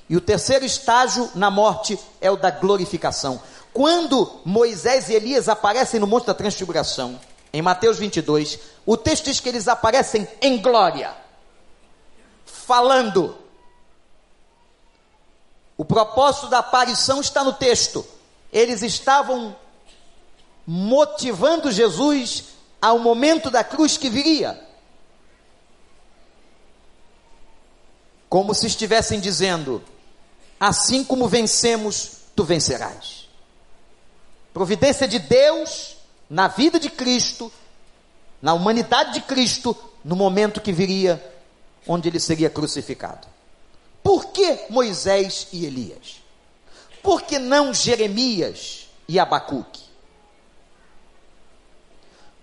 E 0.10 0.18
o 0.18 0.22
terceiro 0.22 0.66
estágio 0.66 1.32
na 1.34 1.50
morte 1.50 1.98
é 2.20 2.30
o 2.30 2.36
da 2.36 2.52
glorificação. 2.52 3.42
Quando 3.72 4.42
Moisés 4.44 5.08
e 5.08 5.14
Elias 5.14 5.48
aparecem 5.48 5.98
no 5.98 6.08
Monte 6.08 6.26
da 6.26 6.34
Transfiguração, 6.34 7.18
em 7.52 7.62
Mateus 7.62 7.98
22, 7.98 8.60
o 8.86 8.98
texto 8.98 9.26
diz 9.26 9.40
que 9.40 9.50
eles 9.50 9.68
aparecem 9.68 10.28
em 10.42 10.62
glória, 10.62 11.16
falando. 12.46 13.38
O 15.78 15.86
propósito 15.86 16.48
da 16.48 16.60
aparição 16.60 17.22
está 17.22 17.44
no 17.44 17.54
texto. 17.54 18.06
Eles 18.52 18.82
estavam 18.82 19.56
motivando 20.66 21.72
Jesus 21.72 22.46
ao 22.82 23.00
momento 23.00 23.50
da 23.50 23.64
cruz 23.64 23.98
que 23.98 24.10
viria. 24.10 24.66
Como 28.28 28.54
se 28.54 28.68
estivessem 28.68 29.20
dizendo: 29.20 29.84
assim 30.60 31.04
como 31.04 31.28
vencemos, 31.28 32.12
tu 32.36 32.44
vencerás. 32.44 33.28
Providência 34.54 35.08
de 35.08 35.20
Deus 35.20 35.97
na 36.30 36.48
vida 36.48 36.80
de 36.80 36.90
Cristo, 36.90 37.52
na 38.42 38.54
humanidade 38.54 39.14
de 39.14 39.22
Cristo, 39.22 39.76
no 40.04 40.16
momento 40.16 40.62
que 40.62 40.72
viria, 40.72 41.24
onde 41.88 42.10
ele 42.10 42.20
seria 42.20 42.50
crucificado. 42.50 43.28
Por 44.04 44.28
que 44.28 44.66
Moisés 44.70 45.48
e 45.52 45.66
Elias? 45.66 46.22
Por 47.02 47.22
que 47.22 47.40
não 47.40 47.74
Jeremias 47.74 48.88
e 49.08 49.20
Abacuque? 49.20 49.84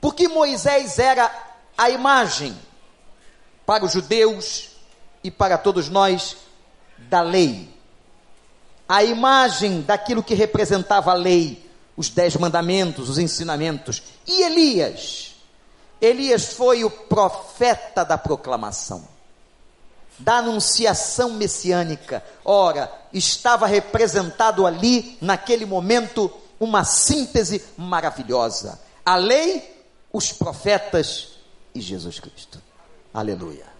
Porque 0.01 0.29
Moisés 0.29 0.99
era 0.99 1.31
a 1.77 1.89
imagem 1.89 2.55
para 3.65 3.85
os 3.85 3.93
judeus 3.93 4.71
e 5.23 5.31
para 5.31 5.57
todos 5.57 5.89
nós 5.89 6.37
da 6.99 7.23
lei. 7.23 7.73
A 8.87 9.03
imagem 9.03 9.81
daquilo 9.81 10.23
que 10.23 10.35
representava 10.35 11.13
a 11.13 11.15
lei, 11.15 11.64
os 11.97 12.09
dez 12.09 12.37
mandamentos, 12.37 13.09
os 13.09 13.19
ensinamentos. 13.19 14.03
E 14.27 14.43
Elias? 14.43 15.35
Elias 16.01 16.53
foi 16.53 16.85
o 16.85 16.91
profeta 16.91 18.05
da 18.05 18.19
proclamação, 18.19 19.07
da 20.19 20.39
anunciação 20.39 21.35
messiânica. 21.35 22.23
Ora, 22.45 22.93
estava 23.13 23.67
representado 23.67 24.67
ali, 24.67 25.17
naquele 25.21 25.65
momento, 25.65 26.31
uma 26.61 26.85
síntese 26.85 27.65
maravilhosa. 27.77 28.81
A 29.05 29.17
lei 29.17 29.75
os 30.13 30.33
profetas 30.33 31.31
e 31.75 31.81
Jesus 31.81 32.21
Cristo. 32.21 32.63
Aleluia. 33.13 33.74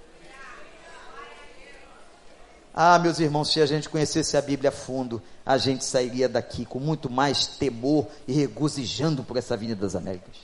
Ah, 2.77 2.99
meus 2.99 3.21
irmãos, 3.21 3.53
se 3.53 3.61
a 3.61 3.67
gente 3.67 3.89
conhecesse 3.89 4.37
a 4.37 4.43
Bíblia 4.43 4.71
a 4.71 4.73
fundo, 4.73 5.23
a 5.47 5.57
gente 5.57 5.85
sairia 5.85 6.29
daqui 6.29 6.65
com 6.65 6.81
muito 6.81 7.09
mais 7.09 7.47
temor 7.47 8.09
e 8.27 8.33
regozijando 8.33 9.23
por 9.23 9.37
essa 9.37 9.55
Avenida 9.55 9.81
das 9.81 9.95
Américas. 9.95 10.35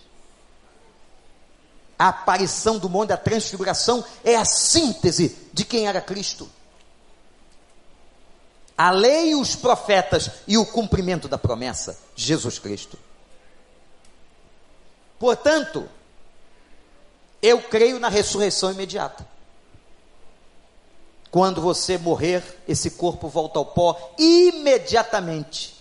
A 1.98 2.08
aparição 2.08 2.78
do 2.78 2.88
monte 2.88 3.08
da 3.08 3.16
transfiguração 3.16 4.04
é 4.24 4.36
a 4.36 4.44
síntese 4.44 5.36
de 5.52 5.64
quem 5.64 5.88
era 5.88 6.00
Cristo. 6.00 6.48
A 8.78 8.92
lei, 8.92 9.34
os 9.34 9.56
profetas 9.56 10.30
e 10.46 10.56
o 10.56 10.64
cumprimento 10.64 11.26
da 11.26 11.36
promessa, 11.36 11.98
Jesus 12.14 12.60
Cristo. 12.60 12.96
Portanto, 15.18 15.86
eu 17.42 17.60
creio 17.60 17.98
na 17.98 18.08
ressurreição 18.08 18.70
imediata. 18.70 19.28
Quando 21.30 21.60
você 21.60 21.96
morrer, 21.96 22.42
esse 22.66 22.92
corpo 22.92 23.28
volta 23.28 23.58
ao 23.58 23.64
pó, 23.64 24.14
imediatamente 24.18 25.76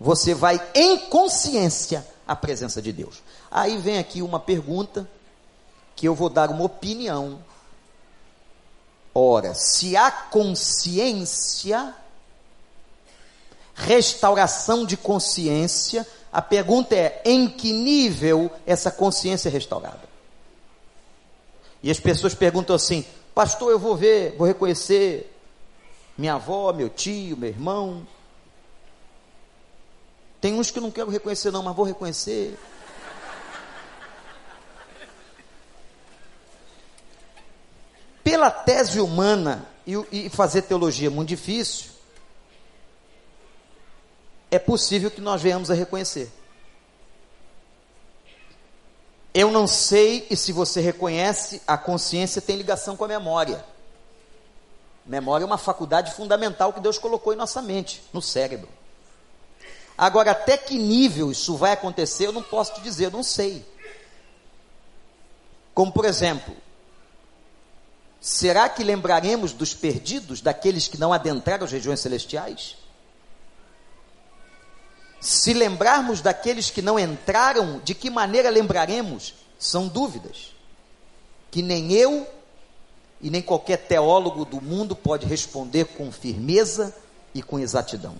você 0.00 0.34
vai 0.34 0.60
em 0.74 0.98
consciência 0.98 2.06
à 2.26 2.34
presença 2.34 2.80
de 2.80 2.92
Deus. 2.92 3.22
Aí 3.50 3.76
vem 3.76 3.98
aqui 3.98 4.22
uma 4.22 4.40
pergunta 4.40 5.08
que 5.94 6.08
eu 6.08 6.14
vou 6.14 6.28
dar 6.28 6.50
uma 6.50 6.64
opinião. 6.64 7.38
Ora, 9.14 9.54
se 9.54 9.96
há 9.96 10.10
consciência, 10.10 11.94
restauração 13.74 14.84
de 14.84 14.96
consciência, 14.96 16.06
a 16.32 16.42
pergunta 16.42 16.94
é: 16.94 17.22
em 17.24 17.48
que 17.48 17.72
nível 17.72 18.50
essa 18.66 18.90
consciência 18.90 19.48
é 19.48 19.52
restaurada? 19.52 20.06
E 21.82 21.90
as 21.90 22.00
pessoas 22.00 22.34
perguntam 22.34 22.76
assim: 22.76 23.06
Pastor, 23.36 23.70
eu 23.70 23.78
vou 23.78 23.94
ver, 23.94 24.34
vou 24.38 24.46
reconhecer 24.46 25.30
minha 26.16 26.36
avó, 26.36 26.72
meu 26.72 26.88
tio, 26.88 27.36
meu 27.36 27.50
irmão. 27.50 28.08
Tem 30.40 30.54
uns 30.54 30.70
que 30.70 30.80
não 30.80 30.90
quero 30.90 31.10
reconhecer, 31.10 31.50
não, 31.50 31.62
mas 31.62 31.76
vou 31.76 31.84
reconhecer. 31.84 32.58
Pela 38.24 38.50
tese 38.50 39.00
humana 39.00 39.68
e, 39.86 39.92
e 40.10 40.30
fazer 40.30 40.62
teologia 40.62 41.08
é 41.08 41.10
muito 41.10 41.28
difícil, 41.28 41.90
é 44.50 44.58
possível 44.58 45.10
que 45.10 45.20
nós 45.20 45.42
venhamos 45.42 45.70
a 45.70 45.74
reconhecer. 45.74 46.32
Eu 49.38 49.50
não 49.50 49.66
sei 49.66 50.26
e 50.30 50.34
se 50.34 50.50
você 50.50 50.80
reconhece, 50.80 51.60
a 51.66 51.76
consciência 51.76 52.40
tem 52.40 52.56
ligação 52.56 52.96
com 52.96 53.04
a 53.04 53.08
memória. 53.08 53.62
Memória 55.04 55.44
é 55.44 55.46
uma 55.46 55.58
faculdade 55.58 56.14
fundamental 56.14 56.72
que 56.72 56.80
Deus 56.80 56.96
colocou 56.96 57.34
em 57.34 57.36
nossa 57.36 57.60
mente, 57.60 58.02
no 58.14 58.22
cérebro. 58.22 58.66
Agora, 59.96 60.30
até 60.30 60.56
que 60.56 60.78
nível 60.78 61.30
isso 61.30 61.54
vai 61.54 61.72
acontecer, 61.72 62.24
eu 62.24 62.32
não 62.32 62.42
posso 62.42 62.76
te 62.76 62.80
dizer, 62.80 63.04
eu 63.04 63.10
não 63.10 63.22
sei. 63.22 63.62
Como 65.74 65.92
por 65.92 66.06
exemplo, 66.06 66.56
será 68.18 68.70
que 68.70 68.82
lembraremos 68.82 69.52
dos 69.52 69.74
perdidos, 69.74 70.40
daqueles 70.40 70.88
que 70.88 70.96
não 70.96 71.12
adentraram 71.12 71.66
as 71.66 71.72
regiões 71.72 72.00
celestiais? 72.00 72.78
Se 75.26 75.52
lembrarmos 75.52 76.20
daqueles 76.20 76.70
que 76.70 76.80
não 76.80 76.96
entraram, 76.96 77.80
de 77.80 77.96
que 77.96 78.08
maneira 78.08 78.48
lembraremos? 78.48 79.34
São 79.58 79.88
dúvidas 79.88 80.54
que 81.50 81.62
nem 81.62 81.90
eu 81.90 82.24
e 83.20 83.28
nem 83.28 83.42
qualquer 83.42 83.88
teólogo 83.88 84.44
do 84.44 84.60
mundo 84.60 84.94
pode 84.94 85.26
responder 85.26 85.86
com 85.86 86.12
firmeza 86.12 86.94
e 87.34 87.42
com 87.42 87.58
exatidão. 87.58 88.14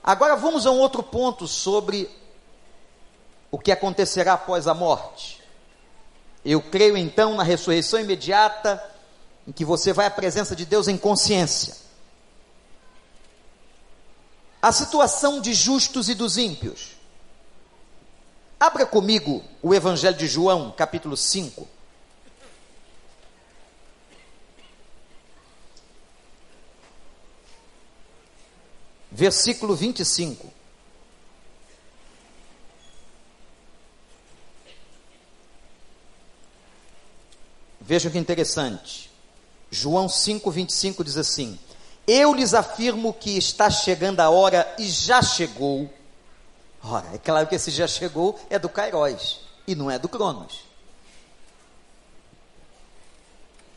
Agora 0.00 0.36
vamos 0.36 0.66
a 0.66 0.70
um 0.70 0.78
outro 0.78 1.02
ponto 1.02 1.48
sobre 1.48 2.08
o 3.50 3.58
que 3.58 3.72
acontecerá 3.72 4.34
após 4.34 4.68
a 4.68 4.74
morte. 4.74 5.42
Eu 6.44 6.62
creio 6.62 6.96
então 6.96 7.34
na 7.34 7.42
ressurreição 7.42 7.98
imediata, 7.98 8.80
em 9.48 9.50
que 9.50 9.64
você 9.64 9.92
vai 9.92 10.06
à 10.06 10.10
presença 10.12 10.54
de 10.54 10.64
Deus 10.64 10.86
em 10.86 10.96
consciência. 10.96 11.83
A 14.64 14.72
situação 14.72 15.42
de 15.42 15.52
justos 15.52 16.08
e 16.08 16.14
dos 16.14 16.38
ímpios. 16.38 16.92
Abra 18.58 18.86
comigo 18.86 19.44
o 19.60 19.74
Evangelho 19.74 20.16
de 20.16 20.26
João, 20.26 20.70
capítulo 20.70 21.18
5. 21.18 21.68
versículo 29.12 29.76
25. 29.76 30.50
Veja 37.82 38.08
que 38.08 38.16
interessante. 38.16 39.10
João 39.70 40.08
5, 40.08 40.50
25 40.50 41.04
diz 41.04 41.18
assim: 41.18 41.58
Eu 42.06 42.34
lhes 42.34 42.54
afirmo 42.54 43.12
que 43.12 43.36
está 43.36 43.70
chegando 43.70 44.20
a 44.20 44.30
hora 44.30 44.72
e 44.78 44.88
já 44.88 45.22
chegou. 45.22 45.90
Ora, 46.82 47.06
é 47.14 47.18
claro 47.18 47.46
que 47.46 47.54
esse 47.54 47.70
já 47.70 47.86
chegou 47.86 48.38
é 48.50 48.58
do 48.58 48.68
Cairóis 48.68 49.40
e 49.66 49.74
não 49.74 49.90
é 49.90 49.98
do 49.98 50.08
Cronos. 50.08 50.60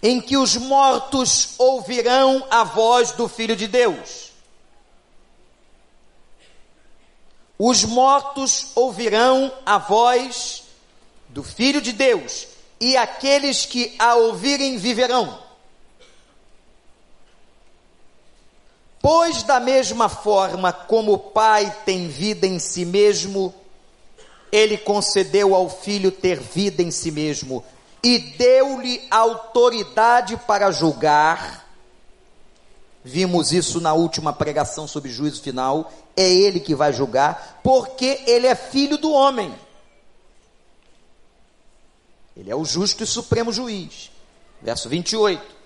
Em 0.03 0.21
que 0.21 0.37
os 0.37 0.55
mortos 0.55 1.55
ouvirão 1.57 2.45
a 2.51 2.63
voz 2.63 3.11
do 3.13 3.27
Filho 3.27 3.55
de 3.55 3.67
Deus 3.67 4.27
os 7.59 7.83
mortos 7.83 8.67
ouvirão 8.75 9.51
a 9.65 9.79
voz 9.79 10.63
do 11.29 11.41
Filho 11.41 11.81
de 11.81 11.91
Deus, 11.91 12.47
e 12.79 12.95
aqueles 12.95 13.65
que 13.65 13.95
a 13.97 14.15
ouvirem 14.15 14.77
viverão. 14.77 15.39
Pois, 19.01 19.43
da 19.43 19.60
mesma 19.60 20.10
forma 20.10 20.73
como 20.73 21.13
o 21.13 21.19
Pai 21.19 21.75
tem 21.86 22.07
vida 22.07 22.45
em 22.47 22.60
si 22.60 22.83
mesmo, 22.83 23.53
ele 24.51 24.77
concedeu 24.77 25.53
ao 25.53 25.69
Filho 25.69 26.12
ter 26.12 26.39
vida 26.39 26.81
em 26.81 26.91
si 26.91 27.12
mesmo, 27.12 27.63
e 28.03 28.17
deu-lhe 28.17 29.01
autoridade 29.10 30.38
para 30.38 30.71
julgar 30.71 31.67
Vimos 33.07 33.53
isso 33.53 33.79
na 33.79 33.93
última 33.93 34.33
pregação 34.33 34.86
sobre 34.86 35.10
juízo 35.10 35.41
final. 35.41 35.89
É 36.13 36.29
ele 36.29 36.60
que 36.60 36.75
vai 36.75 36.91
julgar, 36.91 37.62
porque 37.63 38.21
ele 38.27 38.45
é 38.45 38.53
filho 38.53 38.97
do 38.97 39.10
homem. 39.13 39.55
Ele 42.36 42.51
é 42.51 42.55
o 42.55 42.65
justo 42.65 43.05
e 43.05 43.07
supremo 43.07 43.53
juiz. 43.53 44.12
Verso 44.62 44.89
28. 44.89 45.56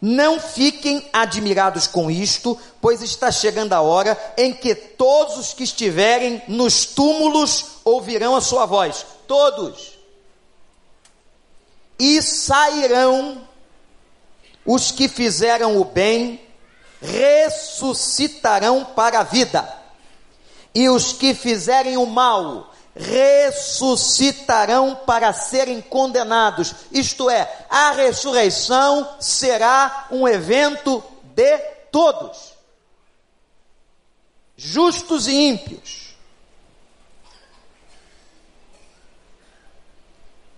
Não 0.00 0.38
fiquem 0.38 1.08
admirados 1.12 1.86
com 1.86 2.10
isto, 2.10 2.58
pois 2.80 3.02
está 3.02 3.32
chegando 3.32 3.72
a 3.72 3.80
hora 3.80 4.16
em 4.36 4.52
que 4.52 4.74
todos 4.74 5.36
os 5.36 5.52
que 5.52 5.64
estiverem 5.64 6.42
nos 6.46 6.86
túmulos 6.86 7.64
ouvirão 7.84 8.36
a 8.36 8.40
sua 8.40 8.64
voz. 8.64 9.04
Todos. 9.26 9.98
E 11.98 12.22
sairão 12.22 13.46
os 14.64 14.92
que 14.92 15.08
fizeram 15.08 15.80
o 15.80 15.84
bem 15.84 16.40
ressuscitarão 17.00 18.84
para 18.84 19.20
a 19.20 19.24
vida, 19.24 19.66
e 20.74 20.88
os 20.88 21.12
que 21.12 21.34
fizerem 21.34 21.96
o 21.96 22.06
mal 22.06 22.72
ressuscitarão 22.98 24.96
para 25.06 25.32
serem 25.32 25.80
condenados. 25.80 26.74
Isto 26.90 27.30
é, 27.30 27.66
a 27.70 27.92
ressurreição 27.92 29.16
será 29.20 30.08
um 30.10 30.26
evento 30.26 31.02
de 31.34 31.58
todos, 31.92 32.54
justos 34.56 35.28
e 35.28 35.32
ímpios. 35.32 36.08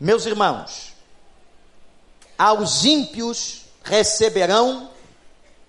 Meus 0.01 0.25
irmãos, 0.25 0.95
aos 2.39 2.87
ímpios 2.87 3.67
receberão 3.85 4.91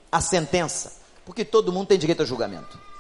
a 0.10 0.22
sentença, 0.22 0.94
porque 1.26 1.44
todo 1.44 1.74
mundo 1.74 1.88
tem 1.88 2.00
direito 2.00 2.24
a 2.24 2.26
julgamento. 2.26 2.91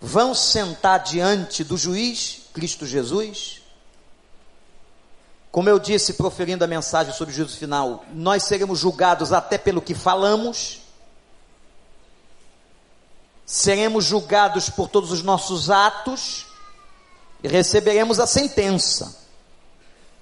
Vão 0.00 0.34
sentar 0.34 1.00
diante 1.00 1.64
do 1.64 1.76
juiz, 1.76 2.42
Cristo 2.52 2.86
Jesus. 2.86 3.62
Como 5.50 5.68
eu 5.68 5.78
disse, 5.78 6.14
proferindo 6.14 6.64
a 6.64 6.68
mensagem 6.68 7.12
sobre 7.12 7.32
o 7.32 7.36
juízo 7.36 7.56
final, 7.56 8.04
nós 8.12 8.44
seremos 8.44 8.78
julgados 8.78 9.32
até 9.32 9.58
pelo 9.58 9.82
que 9.82 9.94
falamos, 9.94 10.82
seremos 13.44 14.04
julgados 14.04 14.68
por 14.68 14.88
todos 14.88 15.10
os 15.10 15.22
nossos 15.22 15.70
atos 15.70 16.46
e 17.42 17.48
receberemos 17.48 18.20
a 18.20 18.26
sentença. 18.26 19.16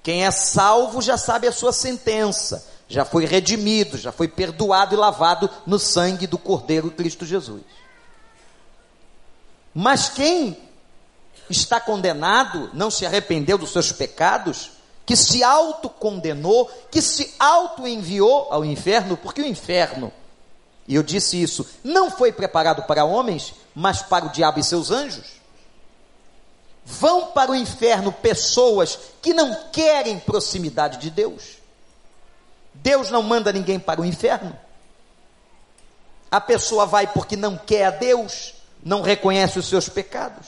Quem 0.01 0.25
é 0.25 0.31
salvo 0.31 1.01
já 1.01 1.17
sabe 1.17 1.47
a 1.47 1.51
sua 1.51 1.73
sentença 1.73 2.77
já 2.87 3.03
foi 3.03 3.25
redimido, 3.25 3.97
já 3.97 4.11
foi 4.11 4.27
perdoado 4.27 4.95
e 4.95 4.97
lavado 4.97 5.49
no 5.65 5.77
sangue 5.77 6.25
do 6.25 6.37
Cordeiro 6.37 6.89
Cristo 6.89 7.25
Jesus. 7.25 7.61
Mas 9.79 10.09
quem 10.09 10.57
está 11.49 11.79
condenado, 11.79 12.69
não 12.73 12.89
se 12.89 13.05
arrependeu 13.05 13.57
dos 13.57 13.71
seus 13.71 13.91
pecados, 13.91 14.71
que 15.05 15.15
se 15.15 15.43
autocondenou, 15.43 16.65
que 16.89 17.01
se 17.01 17.35
auto-enviou 17.37 18.47
ao 18.51 18.65
inferno, 18.65 19.15
porque 19.15 19.41
o 19.41 19.45
inferno, 19.45 20.11
e 20.87 20.95
eu 20.95 21.03
disse 21.03 21.39
isso, 21.41 21.67
não 21.83 22.09
foi 22.09 22.31
preparado 22.31 22.83
para 22.83 23.05
homens, 23.05 23.53
mas 23.75 24.01
para 24.01 24.25
o 24.25 24.29
diabo 24.29 24.59
e 24.59 24.63
seus 24.63 24.89
anjos. 24.89 25.37
Vão 26.83 27.27
para 27.27 27.51
o 27.51 27.55
inferno 27.55 28.11
pessoas 28.11 28.97
que 29.21 29.33
não 29.33 29.55
querem 29.71 30.19
proximidade 30.19 30.97
de 30.97 31.09
Deus 31.09 31.57
Deus 32.81 33.09
não 33.09 33.23
manda 33.23 33.51
ninguém 33.51 33.79
para 33.79 34.01
o 34.01 34.05
inferno. 34.05 34.57
A 36.29 36.41
pessoa 36.41 36.85
vai 36.85 37.07
porque 37.07 37.35
não 37.35 37.57
quer 37.57 37.85
a 37.85 37.91
Deus, 37.91 38.53
não 38.87 39.01
reconhece 39.01 39.59
os 39.59 39.67
seus 39.67 39.89
pecados. 39.89 40.47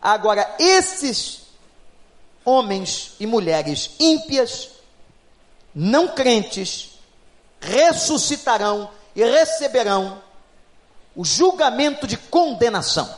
Agora, 0.00 0.54
esses 0.58 1.40
homens 2.44 3.14
e 3.18 3.26
mulheres 3.26 3.92
ímpias, 3.98 4.68
não 5.74 6.08
crentes, 6.08 6.90
ressuscitarão 7.60 8.90
e 9.16 9.24
receberão 9.24 10.22
o 11.16 11.24
julgamento 11.24 12.06
de 12.06 12.18
condenação. 12.18 13.16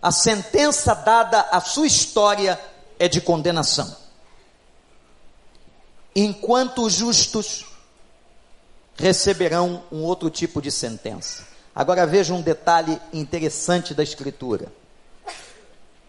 A 0.00 0.10
sentença 0.10 0.94
dada 0.94 1.42
à 1.52 1.60
sua 1.60 1.86
história 1.86 2.58
é 2.98 3.06
de 3.06 3.20
condenação 3.20 4.06
enquanto 6.16 6.82
os 6.82 6.94
justos 6.94 7.66
receberão 8.96 9.82
um 9.90 10.02
outro 10.02 10.30
tipo 10.30 10.60
de 10.60 10.70
sentença. 10.70 11.46
Agora 11.74 12.06
veja 12.06 12.32
um 12.32 12.40
detalhe 12.40 13.00
interessante 13.12 13.92
da 13.92 14.02
Escritura. 14.02 14.72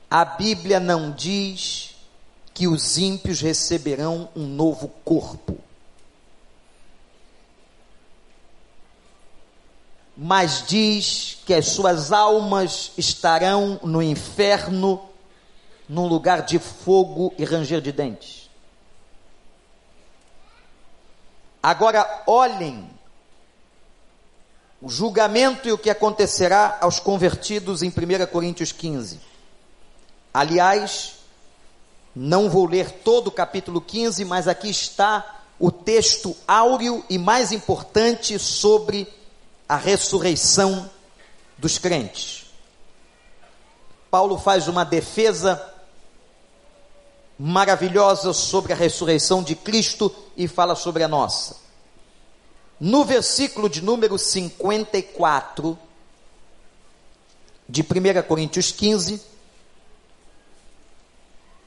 A 0.09 0.23
Bíblia 0.23 0.79
não 0.79 1.11
diz 1.11 1.95
que 2.53 2.67
os 2.67 2.97
ímpios 2.97 3.41
receberão 3.41 4.29
um 4.35 4.45
novo 4.45 4.87
corpo. 5.03 5.57
mas 10.17 10.63
diz 10.67 11.37
que 11.45 11.53
as 11.53 11.67
suas 11.67 12.11
almas 12.11 12.91
estarão 12.97 13.79
no 13.83 14.01
inferno, 14.01 14.99
num 15.87 16.07
lugar 16.07 16.41
de 16.41 16.57
fogo 16.57 17.31
e 17.37 17.45
ranger 17.45 17.79
de 17.79 17.91
dentes. 17.91 18.46
Agora 21.67 22.23
olhem 22.25 22.89
o 24.81 24.89
julgamento 24.89 25.67
e 25.67 25.71
o 25.73 25.77
que 25.77 25.89
acontecerá 25.89 26.77
aos 26.79 26.97
convertidos 26.97 27.83
em 27.83 27.89
1 27.89 28.25
Coríntios 28.31 28.71
15. 28.71 29.19
Aliás, 30.33 31.15
não 32.15 32.49
vou 32.49 32.65
ler 32.65 32.89
todo 32.89 33.27
o 33.27 33.31
capítulo 33.31 33.81
15, 33.81 34.23
mas 34.23 34.47
aqui 34.47 34.69
está 34.69 35.41
o 35.59 35.69
texto 35.69 36.33
áureo 36.47 37.03
e 37.09 37.17
mais 37.17 37.51
importante 37.51 38.39
sobre 38.39 39.05
a 39.67 39.75
ressurreição 39.75 40.89
dos 41.57 41.77
crentes. 41.77 42.45
Paulo 44.09 44.37
faz 44.37 44.69
uma 44.69 44.85
defesa 44.85 45.61
maravilhosa 47.37 48.33
sobre 48.33 48.73
a 48.73 48.75
ressurreição 48.75 49.43
de 49.43 49.55
Cristo 49.55 50.13
e 50.35 50.47
fala 50.47 50.75
sobre 50.75 51.03
a 51.03 51.07
nossa. 51.07 51.57
No 52.79 53.03
versículo 53.03 53.69
de 53.69 53.81
número 53.81 54.17
54 54.17 55.77
de 57.67 57.81
1 57.81 58.27
Coríntios 58.27 58.71
15, 58.71 59.21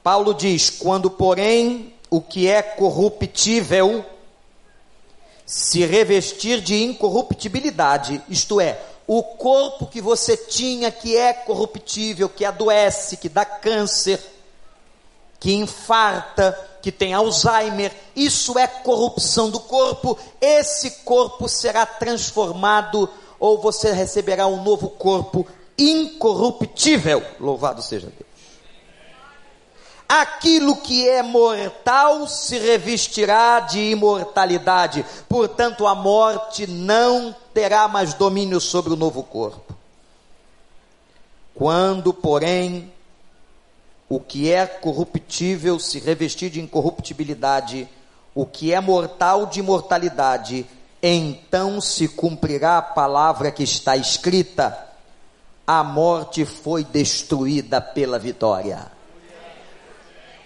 Paulo 0.03 0.33
diz: 0.33 0.69
Quando, 0.69 1.09
porém, 1.09 1.93
o 2.09 2.21
que 2.21 2.47
é 2.47 2.61
corruptível 2.61 4.05
se 5.45 5.85
revestir 5.85 6.61
de 6.61 6.81
incorruptibilidade, 6.81 8.21
isto 8.29 8.61
é, 8.61 8.81
o 9.05 9.21
corpo 9.21 9.85
que 9.85 10.01
você 10.01 10.37
tinha 10.37 10.89
que 10.91 11.17
é 11.17 11.33
corruptível, 11.33 12.29
que 12.29 12.45
adoece, 12.45 13.17
que 13.17 13.27
dá 13.27 13.43
câncer, 13.43 14.21
que 15.41 15.51
infarta, 15.53 16.57
que 16.81 16.91
tem 16.91 17.13
Alzheimer, 17.13 17.91
isso 18.15 18.57
é 18.57 18.67
corrupção 18.67 19.49
do 19.49 19.59
corpo. 19.59 20.17
Esse 20.39 20.91
corpo 21.03 21.49
será 21.49 21.85
transformado 21.85 23.09
ou 23.39 23.59
você 23.59 23.91
receberá 23.91 24.45
um 24.45 24.63
novo 24.63 24.87
corpo 24.87 25.45
incorruptível. 25.77 27.25
Louvado 27.39 27.81
seja 27.81 28.07
Deus 28.07 28.31
aquilo 30.11 30.75
que 30.75 31.07
é 31.07 31.23
mortal 31.23 32.27
se 32.27 32.59
revestirá 32.59 33.61
de 33.61 33.79
imortalidade, 33.79 35.05
portanto 35.29 35.87
a 35.87 35.95
morte 35.95 36.67
não 36.67 37.33
terá 37.53 37.87
mais 37.87 38.13
domínio 38.13 38.59
sobre 38.59 38.91
o 38.91 38.97
novo 38.97 39.23
corpo. 39.23 39.73
Quando, 41.55 42.13
porém, 42.13 42.91
o 44.11 44.19
que 44.19 44.51
é 44.51 44.67
corruptível 44.67 45.79
se 45.79 45.97
revestir 45.97 46.49
de 46.49 46.59
incorruptibilidade, 46.59 47.87
o 48.35 48.45
que 48.45 48.73
é 48.73 48.81
mortal 48.81 49.45
de 49.45 49.61
imortalidade, 49.61 50.65
então 51.01 51.79
se 51.79 52.09
cumprirá 52.09 52.79
a 52.79 52.81
palavra 52.81 53.51
que 53.51 53.63
está 53.63 53.95
escrita: 53.95 54.77
a 55.65 55.81
morte 55.81 56.43
foi 56.43 56.83
destruída 56.83 57.79
pela 57.79 58.19
vitória. 58.19 58.91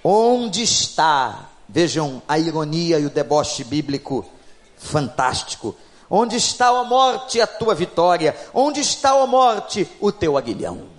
Onde 0.03 0.61
está? 0.61 1.49
Vejam 1.67 2.21
a 2.27 2.37
ironia 2.37 2.99
e 2.99 3.05
o 3.07 3.09
deboche 3.09 3.63
bíblico 3.63 4.23
fantástico. 4.77 5.75
Onde 6.07 6.35
está 6.35 6.67
a 6.67 6.83
morte 6.83 7.41
a 7.41 7.47
tua 7.47 7.73
vitória? 7.73 8.37
Onde 8.53 8.79
está 8.79 9.19
a 9.19 9.25
morte 9.25 9.89
o 9.99 10.11
teu 10.11 10.37
aguilhão? 10.37 10.94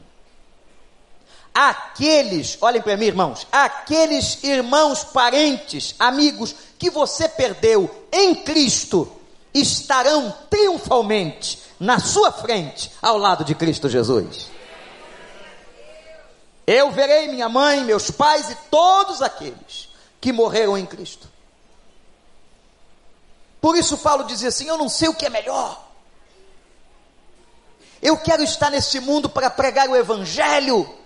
Aqueles, 1.58 2.58
olhem 2.60 2.82
para 2.82 2.98
mim, 2.98 3.06
irmãos, 3.06 3.46
aqueles 3.50 4.44
irmãos, 4.44 5.02
parentes, 5.04 5.94
amigos 5.98 6.54
que 6.78 6.90
você 6.90 7.26
perdeu 7.30 8.06
em 8.12 8.34
Cristo 8.34 9.10
estarão 9.54 10.36
triunfalmente 10.50 11.58
na 11.80 11.98
sua 11.98 12.30
frente 12.30 12.92
ao 13.00 13.16
lado 13.16 13.42
de 13.42 13.54
Cristo 13.54 13.88
Jesus. 13.88 14.50
Eu 16.66 16.90
verei 16.90 17.28
minha 17.28 17.48
mãe, 17.48 17.82
meus 17.84 18.10
pais 18.10 18.50
e 18.50 18.54
todos 18.70 19.22
aqueles 19.22 19.88
que 20.20 20.34
morreram 20.34 20.76
em 20.76 20.84
Cristo. 20.84 21.26
Por 23.62 23.78
isso 23.78 23.96
Paulo 23.96 24.24
dizia 24.24 24.50
assim: 24.50 24.68
Eu 24.68 24.76
não 24.76 24.90
sei 24.90 25.08
o 25.08 25.14
que 25.14 25.24
é 25.24 25.30
melhor. 25.30 25.82
Eu 28.02 28.18
quero 28.18 28.42
estar 28.42 28.68
nesse 28.68 29.00
mundo 29.00 29.30
para 29.30 29.48
pregar 29.48 29.88
o 29.88 29.96
Evangelho 29.96 31.05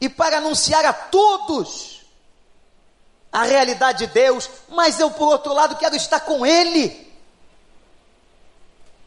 e 0.00 0.08
para 0.08 0.38
anunciar 0.38 0.84
a 0.84 0.92
todos 0.92 2.02
a 3.32 3.44
realidade 3.44 4.06
de 4.06 4.12
Deus, 4.12 4.48
mas 4.68 4.98
eu, 4.98 5.10
por 5.10 5.28
outro 5.28 5.52
lado, 5.52 5.76
quero 5.76 5.96
estar 5.96 6.20
com 6.20 6.44
Ele 6.46 7.12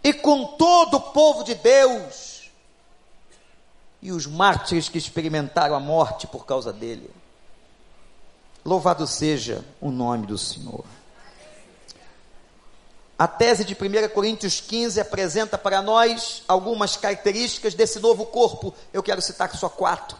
e 0.03 0.13
com 0.13 0.45
todo 0.45 0.97
o 0.97 1.01
povo 1.01 1.43
de 1.43 1.55
Deus 1.55 2.49
e 4.01 4.11
os 4.11 4.25
mártires 4.25 4.87
que 4.87 4.97
experimentaram 4.97 5.75
a 5.75 5.79
morte 5.79 6.27
por 6.27 6.45
causa 6.45 6.71
dele. 6.71 7.09
Louvado 8.63 9.05
seja 9.07 9.63
o 9.81 9.89
nome 9.89 10.27
do 10.27 10.37
Senhor. 10.37 10.85
A 13.17 13.27
tese 13.27 13.65
de 13.65 13.73
1 13.73 14.09
Coríntios 14.13 14.61
15 14.61 15.01
apresenta 15.01 15.57
para 15.57 15.81
nós 15.81 16.43
algumas 16.47 16.95
características 16.95 17.73
desse 17.73 17.99
novo 17.99 18.25
corpo. 18.27 18.73
Eu 18.93 19.03
quero 19.03 19.21
citar 19.21 19.53
só 19.55 19.67
quatro. 19.67 20.17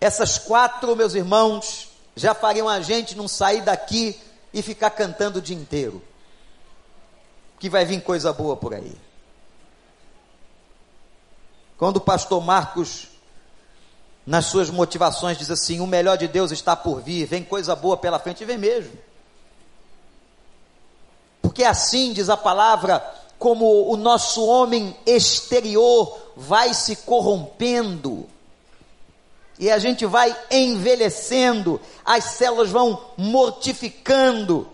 Essas 0.00 0.38
quatro, 0.38 0.94
meus 0.94 1.14
irmãos, 1.14 1.88
já 2.14 2.34
fariam 2.34 2.68
a 2.68 2.80
gente 2.80 3.16
não 3.16 3.26
sair 3.26 3.62
daqui 3.62 4.18
e 4.52 4.62
ficar 4.62 4.90
cantando 4.90 5.38
o 5.38 5.42
dia 5.42 5.56
inteiro. 5.56 6.02
Que 7.58 7.68
vai 7.68 7.84
vir 7.84 8.02
coisa 8.02 8.32
boa 8.32 8.56
por 8.56 8.74
aí. 8.74 8.96
Quando 11.76 11.96
o 11.96 12.00
pastor 12.00 12.42
Marcos, 12.42 13.08
nas 14.26 14.46
suas 14.46 14.68
motivações, 14.68 15.38
diz 15.38 15.50
assim: 15.50 15.80
o 15.80 15.86
melhor 15.86 16.16
de 16.16 16.28
Deus 16.28 16.50
está 16.50 16.76
por 16.76 17.00
vir, 17.00 17.26
vem 17.26 17.42
coisa 17.42 17.74
boa 17.74 17.96
pela 17.96 18.18
frente, 18.18 18.44
vem 18.44 18.58
mesmo. 18.58 18.92
Porque 21.40 21.64
assim 21.64 22.12
diz 22.12 22.28
a 22.28 22.36
palavra, 22.36 22.98
como 23.38 23.90
o 23.90 23.96
nosso 23.96 24.44
homem 24.44 24.96
exterior 25.06 26.32
vai 26.36 26.74
se 26.74 26.96
corrompendo, 26.96 28.28
e 29.58 29.70
a 29.70 29.78
gente 29.78 30.06
vai 30.06 30.34
envelhecendo, 30.50 31.80
as 32.04 32.24
células 32.24 32.70
vão 32.70 33.00
mortificando, 33.16 34.68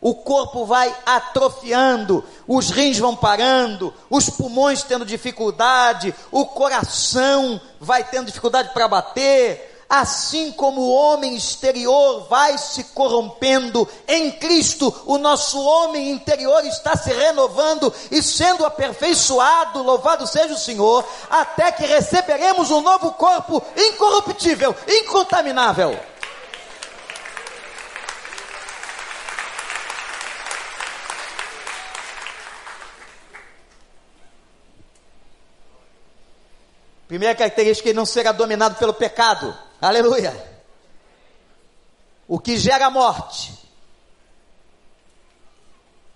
o 0.00 0.14
corpo 0.14 0.64
vai 0.64 0.94
atrofiando, 1.04 2.24
os 2.48 2.70
rins 2.70 2.98
vão 2.98 3.14
parando, 3.14 3.92
os 4.08 4.30
pulmões 4.30 4.82
tendo 4.82 5.04
dificuldade, 5.04 6.14
o 6.32 6.46
coração 6.46 7.60
vai 7.78 8.02
tendo 8.02 8.26
dificuldade 8.26 8.70
para 8.72 8.88
bater, 8.88 9.69
assim 9.90 10.52
como 10.52 10.82
o 10.82 10.92
homem 10.92 11.34
exterior 11.34 12.28
vai 12.28 12.56
se 12.56 12.84
corrompendo, 12.84 13.88
em 14.06 14.30
Cristo 14.30 14.94
o 15.04 15.18
nosso 15.18 15.60
homem 15.60 16.12
interior 16.12 16.64
está 16.64 16.96
se 16.96 17.12
renovando 17.12 17.92
e 18.08 18.22
sendo 18.22 18.64
aperfeiçoado, 18.64 19.82
louvado 19.82 20.28
seja 20.28 20.54
o 20.54 20.58
Senhor, 20.58 21.04
até 21.28 21.72
que 21.72 21.84
receberemos 21.84 22.70
um 22.70 22.80
novo 22.80 23.10
corpo 23.14 23.60
incorruptível, 23.76 24.76
incontaminável. 24.86 25.98
Primeira 37.08 37.34
característica, 37.34 37.88
ele 37.88 37.96
não 37.96 38.06
será 38.06 38.30
dominado 38.30 38.76
pelo 38.76 38.94
pecado. 38.94 39.52
Aleluia. 39.80 40.50
O 42.28 42.38
que 42.38 42.56
gera 42.56 42.90
morte 42.90 43.58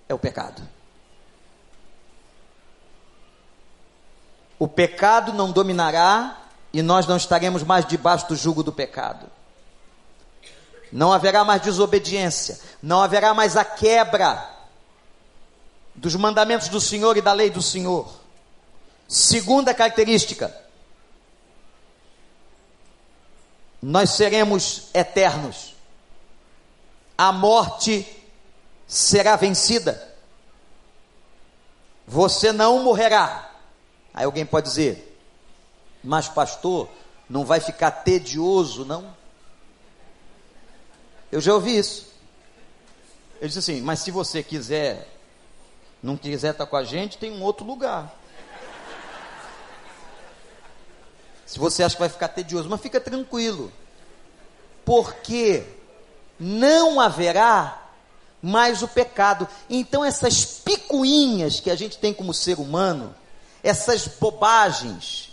é 0.08 0.14
o 0.14 0.18
pecado. 0.18 0.62
O 4.58 4.68
pecado 4.68 5.32
não 5.32 5.50
dominará 5.50 6.38
e 6.72 6.82
nós 6.82 7.06
não 7.06 7.16
estaremos 7.16 7.62
mais 7.62 7.86
debaixo 7.86 8.28
do 8.28 8.36
jugo 8.36 8.62
do 8.62 8.72
pecado. 8.72 9.26
Não 10.92 11.12
haverá 11.12 11.42
mais 11.42 11.62
desobediência, 11.62 12.60
não 12.82 13.02
haverá 13.02 13.34
mais 13.34 13.56
a 13.56 13.64
quebra 13.64 14.48
dos 15.94 16.14
mandamentos 16.14 16.68
do 16.68 16.80
Senhor 16.80 17.16
e 17.16 17.22
da 17.22 17.32
lei 17.32 17.50
do 17.50 17.62
Senhor. 17.62 18.12
Segunda 19.08 19.74
característica, 19.74 20.54
nós 23.84 24.10
seremos 24.10 24.88
eternos. 24.94 25.74
A 27.18 27.30
morte 27.30 28.08
será 28.86 29.36
vencida. 29.36 30.16
Você 32.06 32.50
não 32.50 32.82
morrerá. 32.82 33.52
Aí 34.14 34.24
alguém 34.24 34.46
pode 34.46 34.68
dizer, 34.68 35.20
mas 36.02 36.28
pastor, 36.28 36.88
não 37.28 37.44
vai 37.44 37.60
ficar 37.60 37.90
tedioso, 37.90 38.86
não? 38.86 39.14
Eu 41.30 41.42
já 41.42 41.52
ouvi 41.52 41.76
isso. 41.76 42.08
Ele 43.38 43.48
disse 43.48 43.58
assim: 43.58 43.82
Mas 43.82 43.98
se 43.98 44.10
você 44.10 44.42
quiser, 44.42 45.06
não 46.02 46.16
quiser 46.16 46.52
estar 46.52 46.64
com 46.64 46.76
a 46.76 46.84
gente, 46.84 47.18
tem 47.18 47.32
um 47.32 47.42
outro 47.42 47.66
lugar. 47.66 48.14
Se 51.54 51.60
você 51.60 51.84
acha 51.84 51.94
que 51.94 52.00
vai 52.00 52.08
ficar 52.08 52.26
tedioso, 52.26 52.68
mas 52.68 52.80
fica 52.80 53.00
tranquilo, 53.00 53.70
porque 54.84 55.62
não 56.36 57.00
haverá 57.00 57.80
mais 58.42 58.82
o 58.82 58.88
pecado. 58.88 59.46
Então, 59.70 60.04
essas 60.04 60.44
picuinhas 60.44 61.60
que 61.60 61.70
a 61.70 61.76
gente 61.76 61.96
tem 61.96 62.12
como 62.12 62.34
ser 62.34 62.58
humano, 62.58 63.14
essas 63.62 64.08
bobagens, 64.08 65.32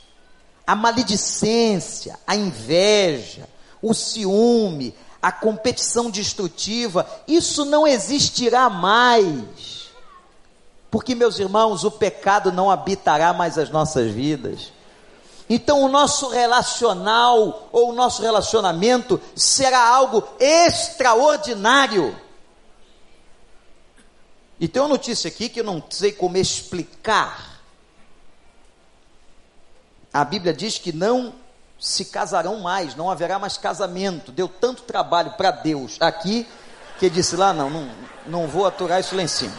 a 0.66 0.76
maledicência, 0.76 2.20
a 2.28 2.36
inveja, 2.36 3.50
o 3.82 3.92
ciúme, 3.92 4.94
a 5.20 5.32
competição 5.32 6.12
destrutiva, 6.12 7.10
isso 7.28 7.66
não 7.66 7.88
existirá 7.88 8.70
mais. 8.70 9.90
Porque, 10.92 11.16
meus 11.16 11.40
irmãos, 11.40 11.84
o 11.84 11.90
pecado 11.90 12.52
não 12.52 12.70
habitará 12.70 13.34
mais 13.34 13.58
as 13.58 13.72
nossas 13.72 14.12
vidas. 14.12 14.72
Então, 15.54 15.82
o 15.82 15.90
nosso 15.90 16.30
relacional 16.30 17.68
ou 17.74 17.90
o 17.90 17.94
nosso 17.94 18.22
relacionamento 18.22 19.20
será 19.36 19.86
algo 19.86 20.26
extraordinário. 20.40 22.18
E 24.58 24.66
tem 24.66 24.82
uma 24.82 24.88
notícia 24.88 25.28
aqui 25.28 25.50
que 25.50 25.60
eu 25.60 25.64
não 25.66 25.84
sei 25.90 26.14
como 26.14 26.38
explicar. 26.38 27.60
A 30.14 30.24
Bíblia 30.24 30.54
diz 30.54 30.78
que 30.78 30.94
não 30.94 31.34
se 31.78 32.06
casarão 32.06 32.62
mais, 32.62 32.96
não 32.96 33.12
haverá 33.12 33.38
mais 33.38 33.58
casamento. 33.58 34.32
Deu 34.32 34.48
tanto 34.48 34.84
trabalho 34.84 35.32
para 35.32 35.52
Deus 35.52 35.98
aqui 36.00 36.48
que 36.98 37.10
disse 37.10 37.36
lá: 37.36 37.52
não, 37.52 37.70
não, 37.70 37.92
não 38.26 38.48
vou 38.48 38.66
aturar 38.66 39.02
isso 39.02 39.18
lá 39.18 39.24
em 39.24 39.28
cima. 39.28 39.58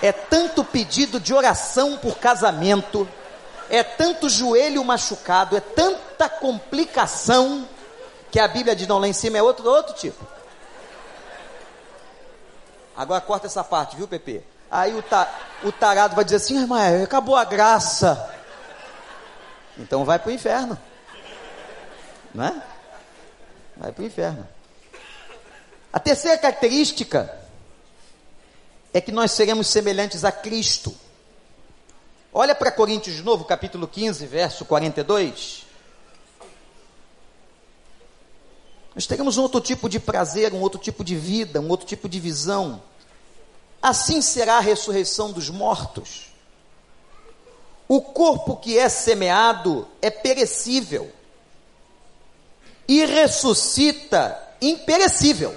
É 0.00 0.12
tanto 0.12 0.64
pedido 0.64 1.20
de 1.20 1.34
oração 1.34 1.98
por 1.98 2.16
casamento, 2.16 3.06
é 3.70 3.82
tanto 3.82 4.28
joelho 4.28 4.84
machucado, 4.84 5.56
é 5.56 5.60
tanta 5.60 6.28
complicação 6.28 7.68
que 8.30 8.38
a 8.38 8.48
Bíblia 8.48 8.74
diz: 8.74 8.86
não, 8.86 8.98
lá 8.98 9.08
em 9.08 9.12
cima 9.12 9.38
é 9.38 9.42
outro, 9.42 9.68
outro 9.68 9.94
tipo. 9.94 10.26
Agora 12.96 13.20
corta 13.20 13.46
essa 13.46 13.64
parte, 13.64 13.96
viu, 13.96 14.06
Pepe? 14.06 14.44
Aí 14.70 14.94
o, 14.94 15.02
ta, 15.02 15.32
o 15.62 15.72
tarado 15.72 16.14
vai 16.14 16.24
dizer 16.24 16.36
assim, 16.36 16.58
irmã, 16.58 17.02
acabou 17.02 17.36
a 17.36 17.44
graça. 17.44 18.30
Então 19.78 20.04
vai 20.04 20.18
para 20.18 20.30
o 20.30 20.32
inferno. 20.32 20.78
Não 22.32 22.44
é? 22.44 22.62
Vai 23.76 23.92
para 23.92 24.02
o 24.02 24.06
inferno. 24.06 24.48
A 25.92 26.00
terceira 26.00 26.38
característica 26.38 27.38
é 28.92 29.00
que 29.00 29.12
nós 29.12 29.32
seremos 29.32 29.68
semelhantes 29.68 30.24
a 30.24 30.32
Cristo. 30.32 30.94
Olha 32.36 32.52
para 32.52 32.72
Coríntios 32.72 33.14
de 33.14 33.22
novo, 33.22 33.44
capítulo 33.44 33.86
15, 33.86 34.26
verso 34.26 34.64
42. 34.64 35.64
Nós 38.92 39.06
teremos 39.06 39.38
um 39.38 39.42
outro 39.42 39.60
tipo 39.60 39.88
de 39.88 40.00
prazer, 40.00 40.52
um 40.52 40.60
outro 40.60 40.80
tipo 40.80 41.04
de 41.04 41.14
vida, 41.14 41.60
um 41.60 41.68
outro 41.68 41.86
tipo 41.86 42.08
de 42.08 42.18
visão. 42.18 42.82
Assim 43.80 44.20
será 44.20 44.56
a 44.56 44.60
ressurreição 44.60 45.30
dos 45.30 45.48
mortos. 45.48 46.32
O 47.86 48.00
corpo 48.02 48.56
que 48.56 48.76
é 48.76 48.88
semeado 48.88 49.86
é 50.02 50.10
perecível 50.10 51.12
e 52.88 53.04
ressuscita 53.04 54.36
imperecível. 54.60 55.56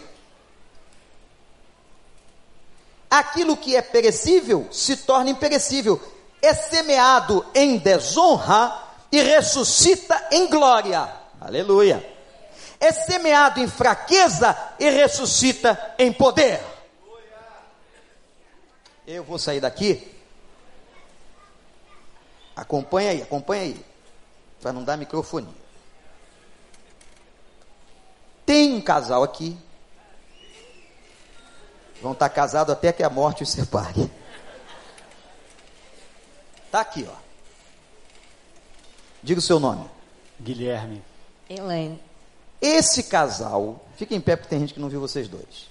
Aquilo 3.09 3.57
que 3.57 3.75
é 3.75 3.81
perecível 3.81 4.67
se 4.71 4.97
torna 4.97 5.31
imperecível, 5.31 5.99
é 6.41 6.53
semeado 6.53 7.45
em 7.53 7.77
desonra 7.77 8.83
e 9.11 9.21
ressuscita 9.21 10.27
em 10.31 10.47
glória. 10.47 11.09
Aleluia 11.39 12.17
é 12.79 12.91
semeado 12.91 13.59
em 13.59 13.67
fraqueza 13.67 14.55
e 14.79 14.89
ressuscita 14.89 15.95
em 15.97 16.11
poder. 16.11 16.61
Eu 19.05 19.23
vou 19.23 19.39
sair 19.39 19.59
daqui. 19.59 20.15
Acompanha 22.55 23.11
aí, 23.11 23.21
acompanha 23.21 23.63
aí. 23.63 23.85
Para 24.61 24.73
não 24.73 24.83
dar 24.83 24.97
microfone. 24.97 25.47
Tem 28.45 28.73
um 28.73 28.81
casal 28.81 29.23
aqui. 29.23 29.57
Vão 32.01 32.11
estar 32.11 32.29
casados 32.29 32.73
até 32.73 32.91
que 32.91 33.03
a 33.03 33.09
morte 33.09 33.43
os 33.43 33.49
separe. 33.49 34.11
Está 36.67 36.81
aqui, 36.81 37.07
ó. 37.09 37.15
Diga 39.23 39.39
o 39.39 39.41
seu 39.41 39.59
nome. 39.59 39.89
Guilherme. 40.39 41.01
Elaine. 41.49 41.99
Esse 42.61 43.03
casal, 43.03 43.85
fica 43.95 44.13
em 44.13 44.21
pé 44.21 44.35
porque 44.35 44.49
tem 44.49 44.59
gente 44.59 44.73
que 44.73 44.79
não 44.79 44.89
viu 44.89 44.99
vocês 44.99 45.27
dois. 45.27 45.69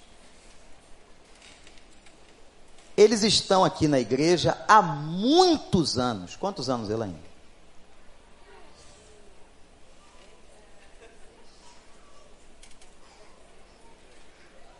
Eles 2.97 3.22
estão 3.22 3.62
aqui 3.62 3.86
na 3.86 4.01
igreja 4.01 4.57
há 4.66 4.80
muitos 4.80 5.99
anos. 5.99 6.34
Quantos 6.34 6.70
anos, 6.70 6.88
Elaine? 6.88 7.20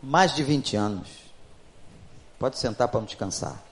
Mais 0.01 0.33
de 0.35 0.43
20 0.43 0.75
anos. 0.75 1.09
Pode 2.39 2.57
sentar 2.57 2.87
para 2.87 2.99
não 2.99 3.05
descansar. 3.05 3.66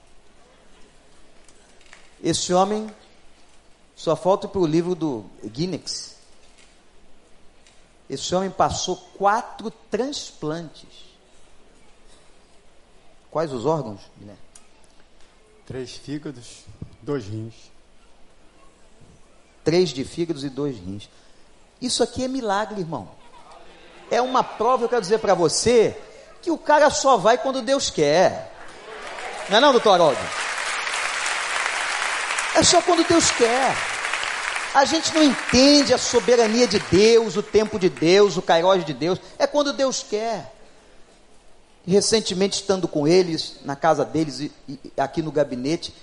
Esse 2.22 2.52
homem 2.52 2.90
só 3.94 4.14
falta 4.14 4.46
para 4.46 4.60
o 4.60 4.66
livro 4.66 4.94
do 4.94 5.24
Guinness. 5.44 6.16
Esse 8.08 8.34
homem 8.34 8.50
passou 8.50 8.96
quatro 9.16 9.70
transplantes. 9.90 11.06
Quais 13.30 13.52
os 13.52 13.66
órgãos, 13.66 14.00
Guilherme? 14.18 14.40
Três 15.66 15.96
fígados, 15.96 16.64
dois 17.02 17.24
rins. 17.24 17.54
Três 19.64 19.90
de 19.90 20.04
fígados 20.04 20.44
e 20.44 20.48
dois 20.48 20.76
rins. 20.76 21.08
Isso 21.80 22.02
aqui 22.02 22.24
é 22.24 22.28
milagre, 22.28 22.80
irmão. 22.80 23.08
É 24.10 24.22
uma 24.22 24.44
prova, 24.44 24.84
eu 24.84 24.88
quero 24.88 25.02
dizer 25.02 25.18
para 25.18 25.34
você, 25.34 26.00
que 26.40 26.50
o 26.50 26.56
cara 26.56 26.88
só 26.90 27.16
vai 27.16 27.36
quando 27.36 27.60
Deus 27.60 27.90
quer. 27.90 28.52
Não 29.50 29.58
é 29.58 29.60
não, 29.60 29.72
doutor 29.72 29.94
Haroldo? 29.94 30.45
É 32.56 32.62
só 32.62 32.80
quando 32.80 33.06
Deus 33.06 33.30
quer. 33.32 33.76
A 34.74 34.86
gente 34.86 35.14
não 35.14 35.22
entende 35.22 35.92
a 35.92 35.98
soberania 35.98 36.66
de 36.66 36.78
Deus, 36.78 37.36
o 37.36 37.42
tempo 37.42 37.78
de 37.78 37.90
Deus, 37.90 38.38
o 38.38 38.42
cairós 38.42 38.82
de 38.82 38.94
Deus. 38.94 39.20
É 39.38 39.46
quando 39.46 39.74
Deus 39.74 40.02
quer. 40.02 40.54
Recentemente, 41.86 42.62
estando 42.62 42.88
com 42.88 43.06
eles, 43.06 43.56
na 43.62 43.76
casa 43.76 44.06
deles 44.06 44.40
e, 44.40 44.52
e 44.66 44.80
aqui 44.96 45.20
no 45.20 45.30
gabinete, 45.30 45.94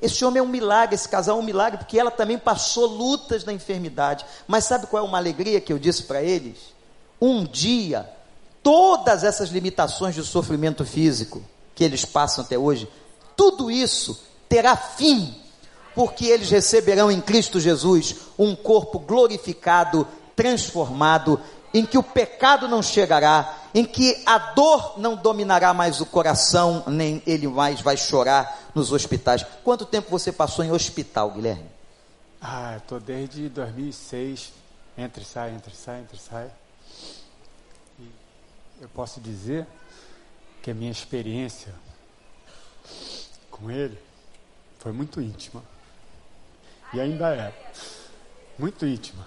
esse 0.00 0.24
homem 0.24 0.40
é 0.40 0.42
um 0.42 0.48
milagre, 0.48 0.94
esse 0.94 1.06
casal 1.06 1.36
é 1.36 1.40
um 1.42 1.44
milagre, 1.44 1.76
porque 1.76 1.98
ela 1.98 2.10
também 2.10 2.38
passou 2.38 2.86
lutas 2.86 3.44
na 3.44 3.52
enfermidade. 3.52 4.24
Mas 4.46 4.64
sabe 4.64 4.86
qual 4.86 5.04
é 5.04 5.06
uma 5.06 5.18
alegria 5.18 5.60
que 5.60 5.72
eu 5.72 5.78
disse 5.78 6.04
para 6.04 6.22
eles? 6.22 6.56
Um 7.20 7.44
dia, 7.44 8.08
todas 8.62 9.24
essas 9.24 9.50
limitações 9.50 10.14
de 10.14 10.24
sofrimento 10.24 10.86
físico 10.86 11.44
que 11.74 11.84
eles 11.84 12.06
passam 12.06 12.42
até 12.42 12.56
hoje, 12.56 12.88
tudo 13.36 13.70
isso 13.70 14.18
terá 14.48 14.74
fim 14.74 15.47
porque 15.98 16.26
eles 16.26 16.48
receberão 16.48 17.10
em 17.10 17.20
Cristo 17.20 17.58
Jesus 17.58 18.14
um 18.38 18.54
corpo 18.54 19.00
glorificado, 19.00 20.06
transformado, 20.36 21.40
em 21.74 21.84
que 21.84 21.98
o 21.98 22.04
pecado 22.04 22.68
não 22.68 22.80
chegará, 22.80 23.66
em 23.74 23.84
que 23.84 24.22
a 24.24 24.38
dor 24.38 25.00
não 25.00 25.16
dominará 25.16 25.74
mais 25.74 26.00
o 26.00 26.06
coração, 26.06 26.84
nem 26.86 27.20
ele 27.26 27.48
mais 27.48 27.80
vai 27.80 27.96
chorar 27.96 28.70
nos 28.76 28.92
hospitais. 28.92 29.44
Quanto 29.64 29.84
tempo 29.84 30.08
você 30.08 30.30
passou 30.30 30.64
em 30.64 30.70
hospital, 30.70 31.32
Guilherme? 31.32 31.68
Ah, 32.40 32.76
estou 32.76 33.00
desde 33.00 33.48
2006, 33.48 34.52
entre 34.96 35.24
sai, 35.24 35.50
entre 35.50 35.74
sai, 35.74 35.98
entre 35.98 36.16
sai. 36.16 36.48
E 37.98 38.08
eu 38.80 38.88
posso 38.90 39.20
dizer 39.20 39.66
que 40.62 40.70
a 40.70 40.74
minha 40.74 40.92
experiência 40.92 41.74
com 43.50 43.68
ele 43.68 43.98
foi 44.78 44.92
muito 44.92 45.20
íntima 45.20 45.60
e 46.92 47.00
ainda 47.00 47.34
é 47.34 47.52
muito 48.58 48.86
íntima. 48.86 49.26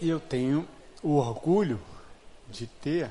E 0.00 0.08
eu 0.08 0.18
tenho 0.18 0.68
o 1.02 1.16
orgulho 1.16 1.80
de 2.48 2.66
ter 2.66 3.10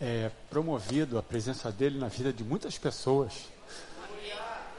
é, 0.00 0.30
promovido 0.50 1.18
a 1.18 1.22
presença 1.22 1.70
dele 1.70 1.98
na 1.98 2.08
vida 2.08 2.32
de 2.32 2.42
muitas 2.42 2.76
pessoas. 2.76 3.32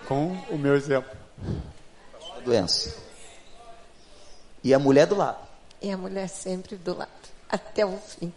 Com 0.07 0.33
o 0.49 0.57
meu 0.57 0.75
exemplo. 0.75 1.17
A 2.35 2.39
doença. 2.41 2.93
E 4.63 4.73
a 4.73 4.79
mulher 4.79 5.07
do 5.07 5.15
lado. 5.15 5.47
E 5.81 5.91
a 5.91 5.97
mulher 5.97 6.27
sempre 6.27 6.75
do 6.75 6.97
lado, 6.97 7.11
até 7.49 7.85
o 7.85 7.97
fim. 7.97 8.33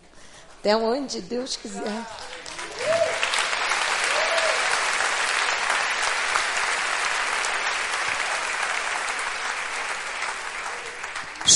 Até 0.58 0.76
onde 0.76 1.20
Deus 1.20 1.56
quiser. 1.56 2.06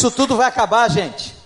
Isso 0.01 0.11
tudo 0.11 0.35
vai 0.35 0.47
acabar, 0.47 0.89
gente. 0.89 1.37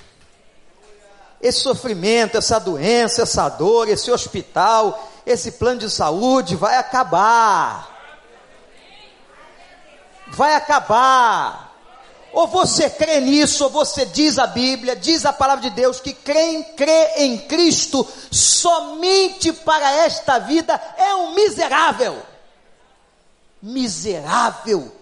Esse 1.43 1.59
sofrimento, 1.59 2.39
essa 2.39 2.61
doença, 2.61 3.23
essa 3.23 3.49
dor, 3.49 3.89
esse 3.89 4.13
hospital, 4.13 5.11
esse 5.27 5.51
plano 5.51 5.81
de 5.81 5.91
saúde 5.91 6.55
vai 6.55 6.77
acabar. 6.77 7.91
Vai 10.29 10.55
acabar. 10.55 11.75
Ou 12.33 12.47
você 12.47 12.89
crê 12.89 13.19
nisso, 13.19 13.65
ou 13.65 13.71
você 13.71 14.07
diz 14.07 14.39
a 14.39 14.47
Bíblia, 14.47 14.95
diz 14.95 15.27
a 15.27 15.33
palavra 15.33 15.69
de 15.69 15.71
Deus 15.71 15.99
que 15.99 16.13
crê 16.13 17.15
em 17.17 17.39
Cristo 17.39 18.07
somente 18.31 19.53
para 19.53 19.91
esta 20.05 20.39
vida 20.39 20.81
é 20.97 21.13
um 21.17 21.35
miserável. 21.35 22.23
Miserável. 23.61 24.95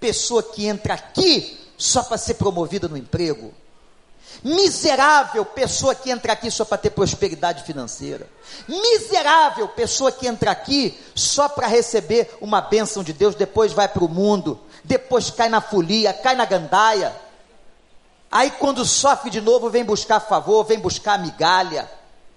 Pessoa 0.00 0.42
que 0.42 0.66
entra 0.66 0.94
aqui 0.94 1.57
só 1.78 2.02
para 2.02 2.18
ser 2.18 2.34
promovida 2.34 2.88
no 2.88 2.96
emprego. 2.96 3.54
Miserável 4.42 5.44
pessoa 5.44 5.94
que 5.94 6.10
entra 6.10 6.32
aqui 6.32 6.50
só 6.50 6.64
para 6.64 6.78
ter 6.78 6.90
prosperidade 6.90 7.64
financeira. 7.64 8.28
Miserável 8.68 9.68
pessoa 9.68 10.12
que 10.12 10.26
entra 10.26 10.50
aqui 10.50 10.98
só 11.14 11.48
para 11.48 11.66
receber 11.66 12.36
uma 12.40 12.60
bênção 12.60 13.02
de 13.02 13.12
Deus, 13.12 13.34
depois 13.34 13.72
vai 13.72 13.88
para 13.88 14.04
o 14.04 14.08
mundo, 14.08 14.60
depois 14.84 15.30
cai 15.30 15.48
na 15.48 15.60
folia, 15.60 16.12
cai 16.12 16.34
na 16.34 16.44
gandaia. 16.44 17.14
Aí 18.30 18.50
quando 18.50 18.84
sofre 18.84 19.30
de 19.30 19.40
novo, 19.40 19.70
vem 19.70 19.84
buscar 19.84 20.20
favor, 20.20 20.64
vem 20.64 20.78
buscar 20.78 21.18
migalha. 21.18 21.88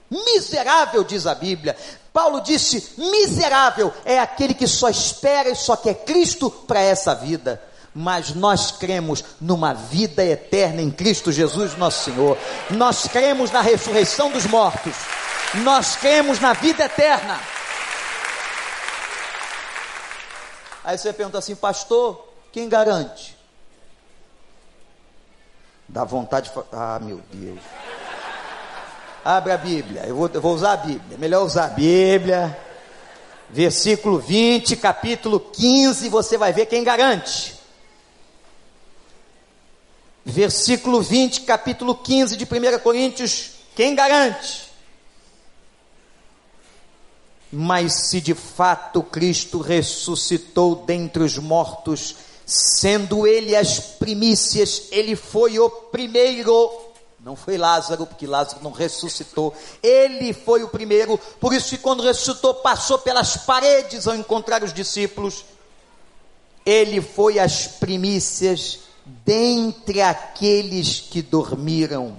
Miserável, 0.10 1.04
diz 1.04 1.28
a 1.28 1.36
Bíblia. 1.36 1.76
Paulo 2.12 2.42
disse: 2.42 2.94
miserável 2.98 3.94
é 4.06 4.20
aquele 4.20 4.54
que 4.54 4.68
só 4.68 4.90
espera 4.90 5.50
e 5.50 5.56
só 5.56 5.76
quer 5.76 6.06
Cristo 6.06 6.50
para 6.50 6.82
essa 6.82 7.14
vida 7.14 7.62
mas 7.94 8.34
nós 8.34 8.72
cremos 8.72 9.24
numa 9.40 9.74
vida 9.74 10.24
eterna 10.24 10.82
em 10.82 10.90
Cristo 10.90 11.32
Jesus, 11.32 11.76
nosso 11.78 12.06
Senhor. 12.06 12.38
Nós 12.70 13.08
cremos 13.08 13.52
na 13.52 13.62
ressurreição 13.62 14.32
dos 14.32 14.46
mortos. 14.46 14.96
Nós 15.64 15.98
cremos 15.98 16.40
na 16.40 16.54
vida 16.54 16.86
eterna. 16.86 17.40
Aí 20.84 20.98
você 20.98 21.12
pergunta 21.12 21.38
assim, 21.38 21.56
pastor, 21.56 22.28
quem 22.52 22.70
garante? 22.70 23.38
Dá 25.88 26.06
vontade 26.06 26.50
de 26.50 26.60
ah, 26.72 27.00
meu 27.02 27.22
Deus. 27.32 27.60
Abre 29.24 29.52
a 29.52 29.58
Bíblia, 29.58 30.04
eu 30.08 30.16
vou, 30.16 30.30
eu 30.34 30.42
vou 30.42 30.56
usar 30.56 30.72
a 30.72 30.78
Bíblia, 30.78 31.18
melhor 31.18 31.44
usar 31.44 31.66
a 31.66 31.70
Bíblia. 31.70 32.58
Versículo 33.50 34.18
20, 34.18 34.78
capítulo 34.78 35.40
15, 35.40 36.08
você 36.08 36.38
vai 36.38 36.54
ver 36.54 36.66
quem 36.68 36.84
garante 36.84 37.61
versículo 40.26 41.02
20, 41.02 41.42
capítulo 41.42 41.96
15 41.96 42.38
de 42.38 42.46
1 42.46 42.80
Coríntios, 42.80 43.52
quem 43.76 43.96
garante? 43.96 44.72
Mas 47.52 48.08
se 48.10 48.22
de 48.22 48.34
fato 48.34 49.04
Cristo 49.04 49.60
ressuscitou 49.60 50.76
dentre 50.76 51.24
os 51.24 51.38
mortos, 51.38 52.16
sendo 52.46 53.28
ele 53.28 53.56
as 53.56 53.80
primícias, 53.80 54.84
ele 54.92 55.16
foi 55.16 55.60
o 55.60 55.70
primeiro. 55.70 56.72
Não 57.20 57.36
foi 57.36 57.58
Lázaro, 57.58 58.08
porque 58.08 58.26
Lázaro 58.26 58.64
não 58.64 58.72
ressuscitou. 58.72 59.54
Ele 59.84 60.34
foi 60.34 60.64
o 60.64 60.70
primeiro. 60.70 61.18
Por 61.40 61.54
isso 61.54 61.70
que 61.70 61.78
quando 61.78 62.04
ressuscitou, 62.04 62.56
passou 62.56 62.98
pelas 63.00 63.38
paredes 63.38 64.08
ao 64.08 64.16
encontrar 64.16 64.64
os 64.64 64.74
discípulos. 64.74 65.46
Ele 66.66 67.02
foi 67.02 67.38
as 67.38 67.68
primícias 67.68 68.80
dentre 69.06 70.02
aqueles 70.02 71.00
que 71.00 71.22
dormiram, 71.22 72.18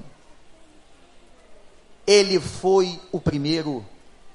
ele 2.06 2.40
foi 2.40 3.00
o 3.10 3.20
primeiro, 3.20 3.84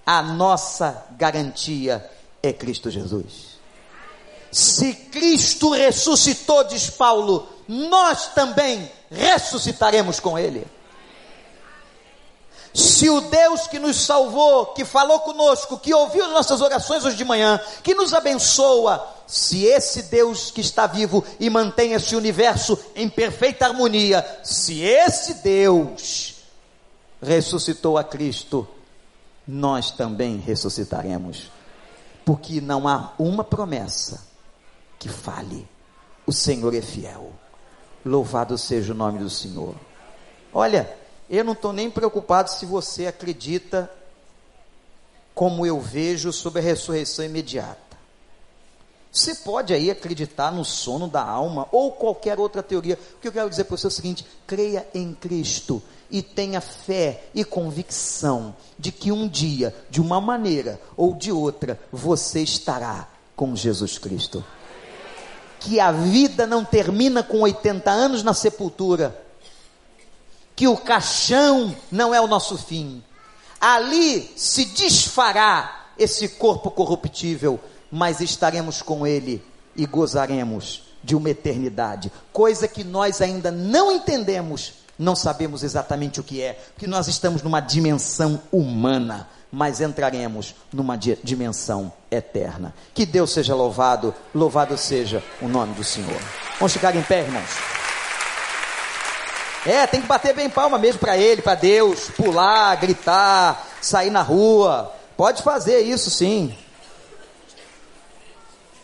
a 0.05 0.21
nossa 0.21 1.05
garantia 1.17 2.09
é 2.41 2.53
Cristo 2.53 2.89
Jesus. 2.89 3.57
Se 4.51 4.93
Cristo 4.93 5.71
ressuscitou, 5.71 6.63
diz 6.63 6.89
Paulo, 6.89 7.47
nós 7.67 8.33
também 8.33 8.89
ressuscitaremos 9.11 10.19
com 10.19 10.39
Ele. 10.39 10.65
Se 12.77 13.09
o 13.09 13.21
Deus 13.21 13.65
que 13.65 13.79
nos 13.79 14.05
salvou, 14.05 14.67
que 14.67 14.85
falou 14.85 15.21
conosco, 15.21 15.79
que 15.79 15.91
ouviu 15.91 16.23
as 16.25 16.31
nossas 16.31 16.61
orações 16.61 17.03
hoje 17.03 17.17
de 17.17 17.25
manhã, 17.25 17.59
que 17.81 17.95
nos 17.95 18.13
abençoa, 18.13 19.03
se 19.25 19.65
esse 19.65 20.03
Deus 20.03 20.51
que 20.51 20.61
está 20.61 20.85
vivo 20.85 21.25
e 21.39 21.49
mantém 21.49 21.93
esse 21.93 22.15
universo 22.15 22.77
em 22.95 23.09
perfeita 23.09 23.65
harmonia, 23.65 24.23
se 24.43 24.81
esse 24.81 25.41
Deus 25.41 26.35
ressuscitou 27.19 27.97
a 27.97 28.03
Cristo, 28.03 28.67
nós 29.47 29.89
também 29.89 30.37
ressuscitaremos. 30.37 31.49
Porque 32.23 32.61
não 32.61 32.87
há 32.87 33.11
uma 33.17 33.43
promessa 33.43 34.23
que 34.99 35.09
fale. 35.09 35.67
O 36.27 36.31
Senhor 36.31 36.75
é 36.75 36.81
fiel. 36.81 37.31
Louvado 38.05 38.55
seja 38.55 38.93
o 38.93 38.95
nome 38.95 39.17
do 39.17 39.31
Senhor. 39.31 39.73
Olha, 40.53 41.06
eu 41.29 41.43
não 41.43 41.53
estou 41.53 41.73
nem 41.73 41.89
preocupado 41.89 42.49
se 42.49 42.65
você 42.65 43.07
acredita, 43.07 43.91
como 45.35 45.65
eu 45.65 45.79
vejo, 45.79 46.31
sobre 46.31 46.59
a 46.59 46.63
ressurreição 46.63 47.25
imediata. 47.25 47.87
Você 49.11 49.35
pode 49.35 49.73
aí 49.73 49.89
acreditar 49.89 50.51
no 50.51 50.63
sono 50.63 51.07
da 51.07 51.23
alma 51.23 51.67
ou 51.71 51.91
qualquer 51.91 52.39
outra 52.39 52.61
teoria. 52.61 52.99
O 53.15 53.19
que 53.19 53.27
eu 53.27 53.31
quero 53.31 53.49
dizer 53.49 53.63
para 53.63 53.75
você 53.75 53.87
é 53.87 53.89
o 53.89 53.91
seguinte: 53.91 54.25
creia 54.45 54.87
em 54.93 55.13
Cristo 55.13 55.81
e 56.09 56.21
tenha 56.21 56.61
fé 56.61 57.23
e 57.33 57.43
convicção 57.43 58.55
de 58.77 58.91
que 58.91 59.11
um 59.11 59.27
dia, 59.27 59.75
de 59.89 59.99
uma 59.99 60.21
maneira 60.21 60.79
ou 60.95 61.13
de 61.13 61.31
outra, 61.31 61.79
você 61.91 62.41
estará 62.41 63.07
com 63.35 63.55
Jesus 63.55 63.97
Cristo. 63.97 64.45
Que 65.59 65.79
a 65.79 65.91
vida 65.91 66.45
não 66.45 66.63
termina 66.63 67.23
com 67.23 67.41
80 67.41 67.89
anos 67.89 68.23
na 68.23 68.33
sepultura 68.33 69.26
que 70.57 70.67
o 70.67 70.75
caixão 70.75 71.73
não 71.91 72.13
é 72.13 72.19
o 72.19 72.27
nosso 72.27 72.57
fim. 72.57 73.03
Ali 73.61 74.33
se 74.35 74.65
desfará 74.65 75.85
esse 75.97 76.27
corpo 76.29 76.71
corruptível, 76.71 77.59
mas 77.91 78.19
estaremos 78.21 78.81
com 78.81 79.05
ele 79.05 79.41
e 79.75 79.85
gozaremos 79.85 80.83
de 81.03 81.15
uma 81.15 81.29
eternidade, 81.29 82.11
coisa 82.33 82.67
que 82.67 82.83
nós 82.83 83.21
ainda 83.21 83.51
não 83.51 83.91
entendemos, 83.91 84.73
não 84.97 85.15
sabemos 85.15 85.63
exatamente 85.63 86.19
o 86.19 86.23
que 86.23 86.41
é, 86.41 86.53
porque 86.73 86.87
nós 86.87 87.07
estamos 87.07 87.43
numa 87.43 87.59
dimensão 87.59 88.41
humana, 88.51 89.29
mas 89.51 89.79
entraremos 89.79 90.55
numa 90.73 90.97
dimensão 90.97 91.93
eterna. 92.09 92.73
Que 92.95 93.05
Deus 93.05 93.31
seja 93.31 93.53
louvado, 93.53 94.13
louvado 94.33 94.75
seja 94.75 95.23
o 95.39 95.47
nome 95.47 95.75
do 95.75 95.83
Senhor. 95.83 96.19
Vamos 96.57 96.73
ficar 96.73 96.95
em 96.95 97.03
pé, 97.03 97.21
irmãos. 97.21 97.76
É, 99.65 99.85
tem 99.87 100.01
que 100.01 100.07
bater 100.07 100.33
bem 100.33 100.49
palma 100.49 100.77
mesmo 100.77 100.99
para 100.99 101.17
ele, 101.17 101.41
para 101.41 101.55
Deus, 101.55 102.09
pular, 102.11 102.75
gritar, 102.75 103.67
sair 103.81 104.09
na 104.09 104.21
rua. 104.21 104.93
Pode 105.15 105.43
fazer 105.43 105.79
isso 105.81 106.09
sim. 106.09 106.57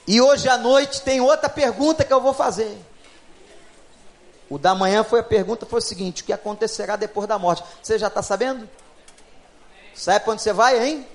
E 0.07 0.19
hoje 0.19 0.49
à 0.49 0.57
noite 0.57 1.01
tem 1.01 1.21
outra 1.21 1.47
pergunta 1.47 2.03
que 2.03 2.11
eu 2.11 2.19
vou 2.19 2.33
fazer. 2.33 2.77
O 4.49 4.57
da 4.57 4.75
manhã 4.75 5.03
foi 5.03 5.21
a 5.21 5.23
pergunta 5.23 5.65
foi 5.65 5.79
o 5.79 5.81
seguinte: 5.81 6.21
o 6.21 6.25
que 6.25 6.33
acontecerá 6.33 6.95
depois 6.95 7.27
da 7.27 7.39
morte? 7.39 7.63
Você 7.81 7.97
já 7.97 8.07
está 8.07 8.21
sabendo? 8.21 8.69
Sabe 9.95 10.19
para 10.19 10.33
onde 10.33 10.41
você 10.41 10.51
vai, 10.51 10.85
hein? 10.85 11.07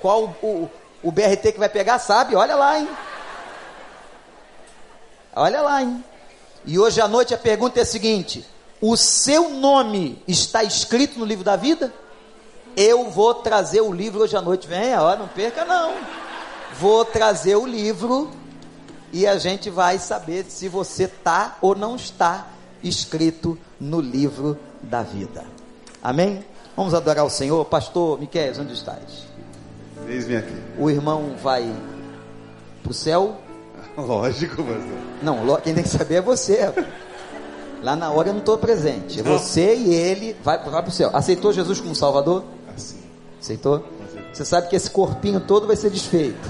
Qual 0.00 0.24
o, 0.24 0.46
o, 0.46 0.70
o 1.02 1.10
BRT 1.10 1.52
que 1.52 1.58
vai 1.58 1.68
pegar? 1.68 1.98
Sabe? 1.98 2.36
Olha 2.36 2.54
lá, 2.54 2.78
hein? 2.78 2.88
Olha 5.34 5.60
lá, 5.60 5.82
hein? 5.82 6.04
E 6.64 6.78
hoje 6.78 7.00
à 7.00 7.08
noite 7.08 7.34
a 7.34 7.38
pergunta 7.38 7.80
é 7.80 7.82
a 7.82 7.86
seguinte: 7.86 8.46
o 8.80 8.96
seu 8.96 9.50
nome 9.50 10.22
está 10.26 10.62
escrito 10.62 11.18
no 11.18 11.24
livro 11.24 11.44
da 11.44 11.56
vida? 11.56 11.92
Eu 12.76 13.10
vou 13.10 13.34
trazer 13.34 13.80
o 13.80 13.92
livro 13.92 14.20
hoje 14.20 14.36
à 14.36 14.42
noite. 14.42 14.68
Venha, 14.68 15.02
ó, 15.02 15.16
não 15.16 15.28
perca 15.28 15.64
não. 15.64 15.94
Vou 16.78 17.04
trazer 17.04 17.56
o 17.56 17.66
livro 17.66 18.30
e 19.12 19.26
a 19.26 19.38
gente 19.38 19.70
vai 19.70 19.98
saber 19.98 20.44
se 20.48 20.68
você 20.68 21.04
está 21.04 21.56
ou 21.62 21.74
não 21.74 21.96
está 21.96 22.48
escrito 22.82 23.58
no 23.80 24.00
livro 24.00 24.58
da 24.82 25.02
vida. 25.02 25.44
Amém? 26.02 26.44
Vamos 26.76 26.92
adorar 26.92 27.24
o 27.24 27.30
Senhor. 27.30 27.64
Pastor 27.64 28.20
Miquel, 28.20 28.52
onde 28.60 28.74
estás? 28.74 29.26
Eis-me 30.06 30.36
aqui. 30.36 30.54
O 30.78 30.90
irmão 30.90 31.34
vai 31.42 31.74
para 32.82 32.90
o 32.90 32.94
céu 32.94 33.40
Lógico, 33.96 34.56
pastor. 34.62 34.98
Não, 35.22 35.60
quem 35.60 35.74
tem 35.74 35.82
que 35.82 35.88
saber 35.88 36.16
é 36.16 36.20
você. 36.20 36.72
Lá 37.82 37.94
na 37.94 38.10
hora 38.10 38.28
eu 38.28 38.32
não 38.32 38.40
estou 38.40 38.58
presente. 38.58 39.20
É 39.20 39.22
você 39.22 39.74
e 39.74 39.94
ele. 39.94 40.36
Vai, 40.42 40.58
vai 40.58 40.82
para 40.82 40.88
o 40.88 40.92
céu. 40.92 41.10
Aceitou 41.12 41.52
Jesus 41.52 41.80
como 41.80 41.94
Salvador? 41.94 42.44
Assim. 42.74 42.98
Aceitou? 43.40 43.84
Você 44.32 44.44
sabe 44.44 44.68
que 44.68 44.76
esse 44.76 44.90
corpinho 44.90 45.40
todo 45.40 45.66
vai 45.66 45.76
ser 45.76 45.90
desfeito. 45.90 46.48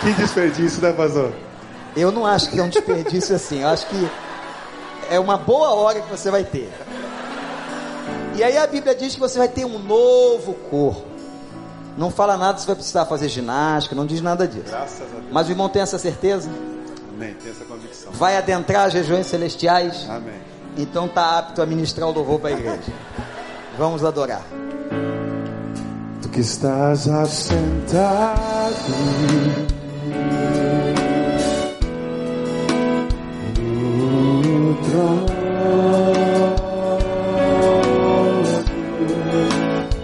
Que 0.00 0.12
desperdício, 0.12 0.82
né, 0.82 0.92
pastor? 0.92 1.32
Eu 1.96 2.10
não 2.10 2.26
acho 2.26 2.50
que 2.50 2.58
é 2.58 2.62
um 2.62 2.68
desperdício 2.68 3.34
assim. 3.34 3.60
Eu 3.62 3.68
acho 3.68 3.86
que 3.86 4.10
é 5.10 5.18
uma 5.18 5.36
boa 5.36 5.70
hora 5.74 6.00
que 6.00 6.10
você 6.10 6.30
vai 6.30 6.44
ter. 6.44 6.70
E 8.36 8.42
aí 8.42 8.56
a 8.56 8.66
Bíblia 8.66 8.94
diz 8.94 9.14
que 9.14 9.20
você 9.20 9.38
vai 9.38 9.48
ter 9.48 9.64
um 9.64 9.78
novo 9.78 10.54
corpo. 10.70 11.04
Não 11.96 12.10
fala 12.10 12.36
nada 12.36 12.58
se 12.58 12.66
vai 12.66 12.74
precisar 12.74 13.06
fazer 13.06 13.28
ginástica, 13.28 13.94
não 13.94 14.04
diz 14.04 14.20
nada 14.20 14.48
disso. 14.48 14.70
Graças 14.70 15.00
a 15.02 15.04
Deus. 15.04 15.24
Mas 15.30 15.46
o 15.46 15.52
irmão 15.52 15.68
tem 15.68 15.82
essa 15.82 15.98
certeza? 15.98 16.50
Amém. 17.14 17.34
Tem 17.34 17.50
essa 17.52 17.64
convicção. 17.64 18.12
Vai 18.12 18.36
adentrar 18.36 18.86
as 18.86 18.94
regiões 18.94 19.26
celestiais? 19.26 20.08
Amém. 20.08 20.34
Então 20.76 21.06
tá 21.06 21.38
apto 21.38 21.62
a 21.62 21.66
ministrar 21.66 22.08
o 22.08 22.12
louvor 22.12 22.40
para 22.40 22.50
a 22.50 22.52
igreja. 22.52 22.92
Vamos 23.78 24.04
adorar. 24.04 24.42
Tu 26.20 26.28
que 26.28 26.40
estás 26.40 27.08
assentado 27.08 28.74
no 33.58 34.74
trono, 34.82 35.34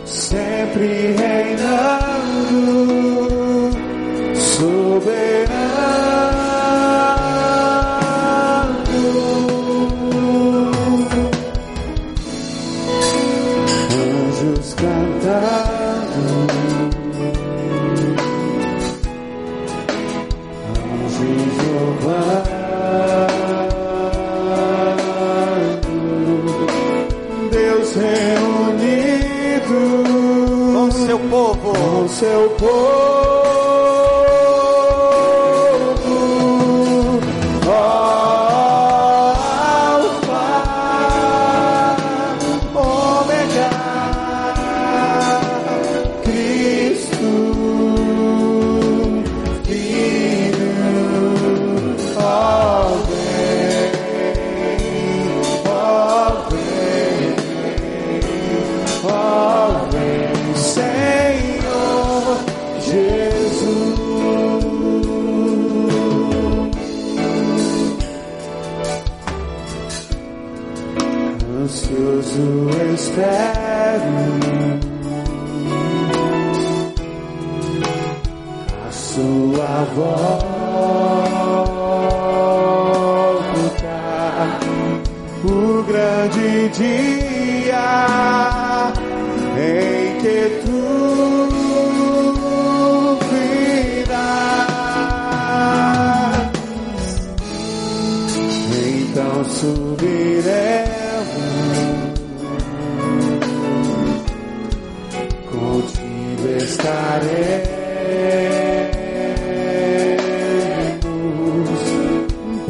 sempre 0.04 1.12
reinando, 1.16 1.49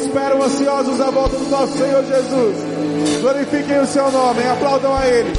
Esperam 0.00 0.42
ansiosos 0.42 1.00
a 1.00 1.10
volta 1.10 1.36
do 1.36 1.48
nosso 1.48 1.76
Senhor 1.76 2.04
Jesus? 2.04 2.56
Glorifiquem 3.20 3.80
o 3.80 3.86
seu 3.86 4.10
nome, 4.10 4.42
aplaudam 4.42 4.96
a 4.96 5.06
Ele. 5.06 5.32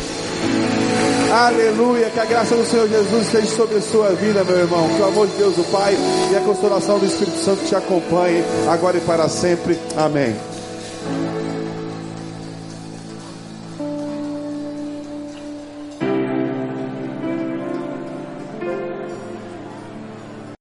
Aleluia, 1.32 2.10
que 2.10 2.20
a 2.20 2.26
graça 2.26 2.55
do 2.55 2.66
Senhor 2.66 2.88
Jesus 2.88 3.28
esteja 3.28 3.55
sobre 3.55 3.78
a 3.78 3.82
sua 3.82 4.10
vida, 4.10 4.43
meu 4.43 4.57
irmão. 4.57 4.89
Que 4.95 5.01
o 5.01 5.05
amor 5.05 5.28
de 5.28 5.34
Deus, 5.38 5.57
o 5.57 5.64
Pai, 5.66 5.95
e 6.32 6.36
a 6.36 6.41
consolação 6.41 6.97
do 6.97 7.05
Espírito 7.05 7.38
Santo 7.38 7.66
te 7.66 7.76
acompanhe 7.76 8.43
agora 8.68 8.97
e 8.97 9.01
para 9.01 9.30
sempre. 9.30 9.80
Amém. 9.95 10.36